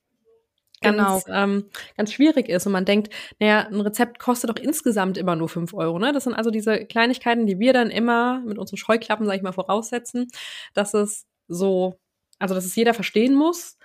ganz, 0.81 1.25
Genau. 1.25 1.43
ähm, 1.43 1.65
ganz 1.97 2.13
schwierig 2.13 2.49
ist 2.49 2.65
und 2.65 2.71
man 2.73 2.85
denkt, 2.85 3.13
naja, 3.39 3.67
ein 3.67 3.81
Rezept 3.81 4.19
kostet 4.19 4.49
doch 4.49 4.61
insgesamt 4.61 5.17
immer 5.17 5.35
nur 5.35 5.49
fünf 5.49 5.73
Euro. 5.73 5.99
Ne? 5.99 6.13
Das 6.13 6.23
sind 6.25 6.33
also 6.33 6.51
diese 6.51 6.85
Kleinigkeiten, 6.85 7.45
die 7.47 7.59
wir 7.59 7.73
dann 7.73 7.89
immer 7.91 8.41
mit 8.41 8.57
unseren 8.57 8.77
Scheuklappen, 8.77 9.25
sage 9.25 9.37
ich 9.37 9.43
mal, 9.43 9.51
voraussetzen, 9.53 10.27
dass 10.73 10.93
es 10.93 11.25
so, 11.47 11.99
also 12.39 12.55
dass 12.55 12.65
es 12.65 12.75
jeder 12.75 12.93
verstehen 12.93 13.35
muss. 13.35 13.77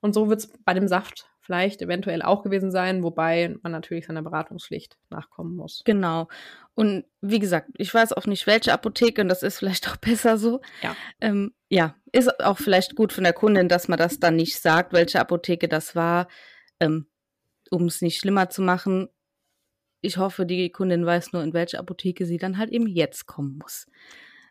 Und 0.00 0.14
so 0.14 0.28
wird 0.28 0.40
es 0.40 0.52
bei 0.64 0.74
dem 0.74 0.88
Saft 0.88 1.29
vielleicht 1.50 1.82
eventuell 1.82 2.22
auch 2.22 2.44
gewesen 2.44 2.70
sein, 2.70 3.02
wobei 3.02 3.56
man 3.62 3.72
natürlich 3.72 4.06
seiner 4.06 4.22
Beratungspflicht 4.22 4.96
nachkommen 5.10 5.56
muss. 5.56 5.82
Genau. 5.84 6.28
Und 6.74 7.06
wie 7.20 7.40
gesagt, 7.40 7.70
ich 7.76 7.92
weiß 7.92 8.12
auch 8.12 8.26
nicht, 8.26 8.46
welche 8.46 8.72
Apotheke, 8.72 9.20
und 9.20 9.26
das 9.26 9.42
ist 9.42 9.58
vielleicht 9.58 9.90
auch 9.90 9.96
besser 10.00 10.38
so. 10.38 10.60
Ja. 10.80 10.94
Ähm, 11.20 11.52
ja, 11.68 11.96
ist 12.12 12.38
auch 12.38 12.58
vielleicht 12.58 12.94
gut 12.94 13.12
von 13.12 13.24
der 13.24 13.32
Kundin, 13.32 13.66
dass 13.66 13.88
man 13.88 13.98
das 13.98 14.20
dann 14.20 14.36
nicht 14.36 14.60
sagt, 14.60 14.92
welche 14.92 15.18
Apotheke 15.18 15.66
das 15.66 15.96
war, 15.96 16.28
ähm, 16.78 17.08
um 17.68 17.86
es 17.86 18.00
nicht 18.00 18.20
schlimmer 18.20 18.48
zu 18.48 18.62
machen. 18.62 19.08
Ich 20.02 20.16
hoffe, 20.16 20.46
die 20.46 20.70
Kundin 20.70 21.04
weiß 21.04 21.32
nur, 21.32 21.42
in 21.42 21.52
welche 21.52 21.80
Apotheke 21.80 22.26
sie 22.26 22.38
dann 22.38 22.58
halt 22.58 22.70
eben 22.70 22.86
jetzt 22.86 23.26
kommen 23.26 23.58
muss. 23.58 23.88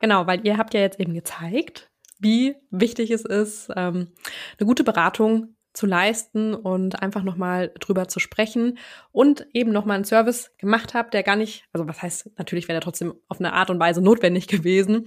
Genau, 0.02 0.28
weil 0.28 0.46
ihr 0.46 0.58
habt 0.58 0.74
ja 0.74 0.82
jetzt 0.82 1.00
eben 1.00 1.14
gezeigt, 1.14 1.90
wie 2.20 2.58
wichtig 2.72 3.10
es 3.12 3.24
ist, 3.24 3.70
ähm, 3.78 4.12
eine 4.58 4.68
gute 4.68 4.84
Beratung 4.84 5.56
zu 5.80 5.86
leisten 5.86 6.54
und 6.54 7.02
einfach 7.02 7.24
nochmal 7.24 7.72
drüber 7.80 8.10
zu 8.10 8.20
sprechen 8.20 8.78
und 9.14 9.48
eben 9.54 9.72
nochmal 9.72 9.96
einen 9.96 10.04
Service 10.04 10.52
gemacht 10.58 10.94
habt, 10.94 11.14
der 11.14 11.24
gar 11.24 11.38
nicht, 11.38 11.64
also 11.72 11.88
was 11.88 12.02
heißt, 12.02 12.38
natürlich 12.38 12.68
wäre 12.68 12.76
der 12.76 12.84
trotzdem 12.84 13.16
auf 13.30 13.40
eine 13.40 13.54
Art 13.54 13.70
und 13.70 13.80
Weise 13.80 14.02
notwendig 14.02 14.48
gewesen, 14.48 15.06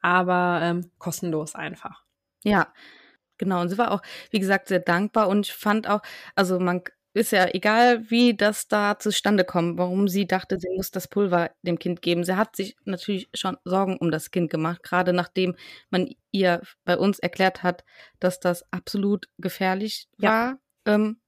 aber 0.00 0.60
ähm, 0.62 0.90
kostenlos 0.96 1.54
einfach. 1.54 2.04
Ja, 2.42 2.72
genau. 3.36 3.60
Und 3.60 3.68
sie 3.68 3.76
war 3.76 3.90
auch, 3.90 4.00
wie 4.30 4.40
gesagt, 4.40 4.68
sehr 4.68 4.80
dankbar 4.80 5.28
und 5.28 5.46
ich 5.46 5.52
fand 5.52 5.90
auch, 5.90 6.00
also 6.34 6.58
man 6.58 6.82
ist 7.14 7.32
ja 7.32 7.46
egal, 7.54 8.10
wie 8.10 8.36
das 8.36 8.68
da 8.68 8.98
zustande 8.98 9.44
kommt, 9.44 9.78
warum 9.78 10.08
sie 10.08 10.26
dachte, 10.26 10.58
sie 10.58 10.68
muss 10.76 10.90
das 10.90 11.08
Pulver 11.08 11.50
dem 11.62 11.78
Kind 11.78 12.02
geben. 12.02 12.24
Sie 12.24 12.36
hat 12.36 12.56
sich 12.56 12.76
natürlich 12.84 13.28
schon 13.34 13.56
Sorgen 13.64 13.96
um 13.98 14.10
das 14.10 14.30
Kind 14.32 14.50
gemacht, 14.50 14.82
gerade 14.82 15.12
nachdem 15.12 15.56
man 15.90 16.10
ihr 16.32 16.60
bei 16.84 16.96
uns 16.98 17.18
erklärt 17.20 17.62
hat, 17.62 17.84
dass 18.20 18.40
das 18.40 18.64
absolut 18.72 19.28
gefährlich 19.38 20.08
Ja. 20.18 20.30
war. 20.30 20.58
Ähm, 20.86 21.20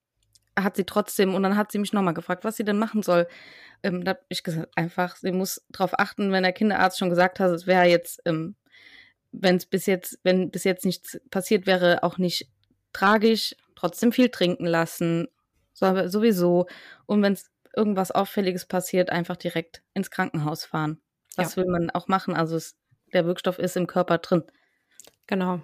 hat 0.59 0.77
sie 0.77 0.85
trotzdem, 0.85 1.35
und 1.35 1.43
dann 1.43 1.57
hat 1.57 1.71
sie 1.73 1.79
mich 1.79 1.93
nochmal 1.93 2.15
gefragt, 2.15 2.45
was 2.45 2.57
sie 2.57 2.65
denn 2.65 2.79
machen 2.79 3.03
soll. 3.03 3.29
Ähm, 3.83 4.05
da 4.05 4.11
habe 4.13 4.23
ich 4.29 4.43
gesagt, 4.43 4.71
einfach, 4.77 5.17
sie 5.17 5.33
muss 5.33 5.65
darauf 5.71 5.99
achten, 5.99 6.33
wenn 6.33 6.43
der 6.45 6.53
Kinderarzt 6.53 6.99
schon 6.99 7.11
gesagt 7.11 7.41
hat, 7.41 7.51
es 7.51 7.67
wäre 7.67 7.85
jetzt, 7.87 8.21
ähm, 8.27 8.57
wenn 9.33 9.57
es 9.57 9.67
bis 9.67 9.87
jetzt, 9.87 10.19
wenn 10.25 10.51
bis 10.51 10.65
jetzt 10.65 10.85
nichts 10.87 11.21
passiert 11.31 11.67
wäre, 11.67 12.03
auch 12.03 12.19
nicht 12.19 12.49
tragisch, 12.93 13.55
trotzdem 13.77 14.13
viel 14.13 14.31
trinken 14.31 14.67
lassen, 14.67 15.29
so, 15.77 16.09
sowieso. 16.09 16.67
Und 17.05 17.23
wenn 17.23 17.35
es 17.35 17.51
irgendwas 17.77 18.11
Auffälliges 18.11 18.65
passiert, 18.65 19.11
einfach 19.11 19.37
direkt 19.37 19.83
ins 19.93 20.11
Krankenhaus 20.11 20.65
fahren. 20.65 21.01
Das 21.37 21.59
will 21.59 21.67
man 21.67 21.91
auch 21.91 22.09
machen. 22.09 22.35
Also 22.35 22.57
es, 22.57 22.77
der 23.13 23.27
Wirkstoff 23.27 23.59
ist 23.59 23.77
im 23.77 23.87
Körper 23.87 24.19
drin. 24.19 24.43
Genau. 25.27 25.61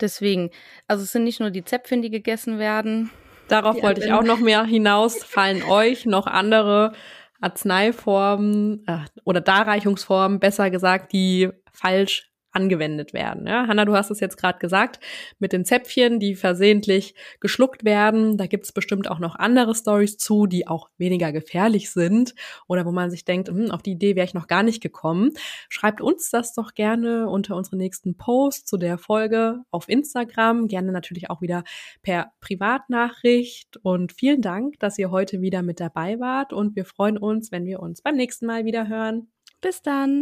Deswegen, 0.00 0.50
also 0.86 1.02
es 1.02 1.12
sind 1.12 1.24
nicht 1.24 1.40
nur 1.40 1.50
die 1.50 1.64
Zäpfchen, 1.64 2.02
die 2.02 2.10
gegessen 2.10 2.58
werden. 2.58 3.10
Darauf 3.48 3.82
wollte 3.82 4.04
ich 4.04 4.12
auch 4.12 4.22
noch 4.22 4.38
mehr 4.38 4.64
hinaus. 4.64 5.24
Fallen 5.24 5.62
euch 5.68 6.04
noch 6.04 6.26
andere 6.26 6.92
Arzneiformen 7.40 8.86
äh, 8.86 8.98
oder 9.24 9.40
Darreichungsformen, 9.40 10.40
besser 10.40 10.70
gesagt, 10.70 11.12
die 11.14 11.48
falsch 11.72 12.30
angewendet 12.56 13.12
werden. 13.12 13.46
Ja, 13.46 13.66
Hanna, 13.68 13.84
du 13.84 13.94
hast 13.94 14.10
es 14.10 14.18
jetzt 14.18 14.38
gerade 14.38 14.58
gesagt, 14.58 14.98
mit 15.38 15.52
den 15.52 15.64
Zäpfchen, 15.64 16.18
die 16.18 16.34
versehentlich 16.34 17.14
geschluckt 17.38 17.84
werden. 17.84 18.36
Da 18.38 18.46
gibt 18.46 18.64
es 18.64 18.72
bestimmt 18.72 19.08
auch 19.08 19.18
noch 19.18 19.36
andere 19.36 19.74
Stories 19.74 20.16
zu, 20.16 20.46
die 20.46 20.66
auch 20.66 20.88
weniger 20.96 21.32
gefährlich 21.32 21.90
sind 21.90 22.34
oder 22.66 22.86
wo 22.86 22.92
man 22.92 23.10
sich 23.10 23.24
denkt, 23.24 23.48
hm, 23.48 23.70
auf 23.70 23.82
die 23.82 23.92
Idee 23.92 24.16
wäre 24.16 24.26
ich 24.26 24.34
noch 24.34 24.46
gar 24.46 24.62
nicht 24.62 24.82
gekommen. 24.82 25.32
Schreibt 25.68 26.00
uns 26.00 26.30
das 26.30 26.54
doch 26.54 26.74
gerne 26.74 27.28
unter 27.28 27.56
unseren 27.56 27.76
nächsten 27.76 28.16
Post 28.16 28.66
zu 28.66 28.78
der 28.78 28.98
Folge 28.98 29.60
auf 29.70 29.88
Instagram. 29.88 30.66
Gerne 30.66 30.92
natürlich 30.92 31.28
auch 31.28 31.42
wieder 31.42 31.62
per 32.02 32.32
Privatnachricht. 32.40 33.76
Und 33.82 34.12
vielen 34.12 34.40
Dank, 34.40 34.78
dass 34.80 34.98
ihr 34.98 35.10
heute 35.10 35.42
wieder 35.42 35.62
mit 35.62 35.78
dabei 35.78 36.18
wart. 36.18 36.52
Und 36.54 36.74
wir 36.74 36.86
freuen 36.86 37.18
uns, 37.18 37.52
wenn 37.52 37.66
wir 37.66 37.80
uns 37.80 38.00
beim 38.00 38.16
nächsten 38.16 38.46
Mal 38.46 38.64
wieder 38.64 38.88
hören. 38.88 39.28
Bis 39.60 39.82
dann. 39.82 40.14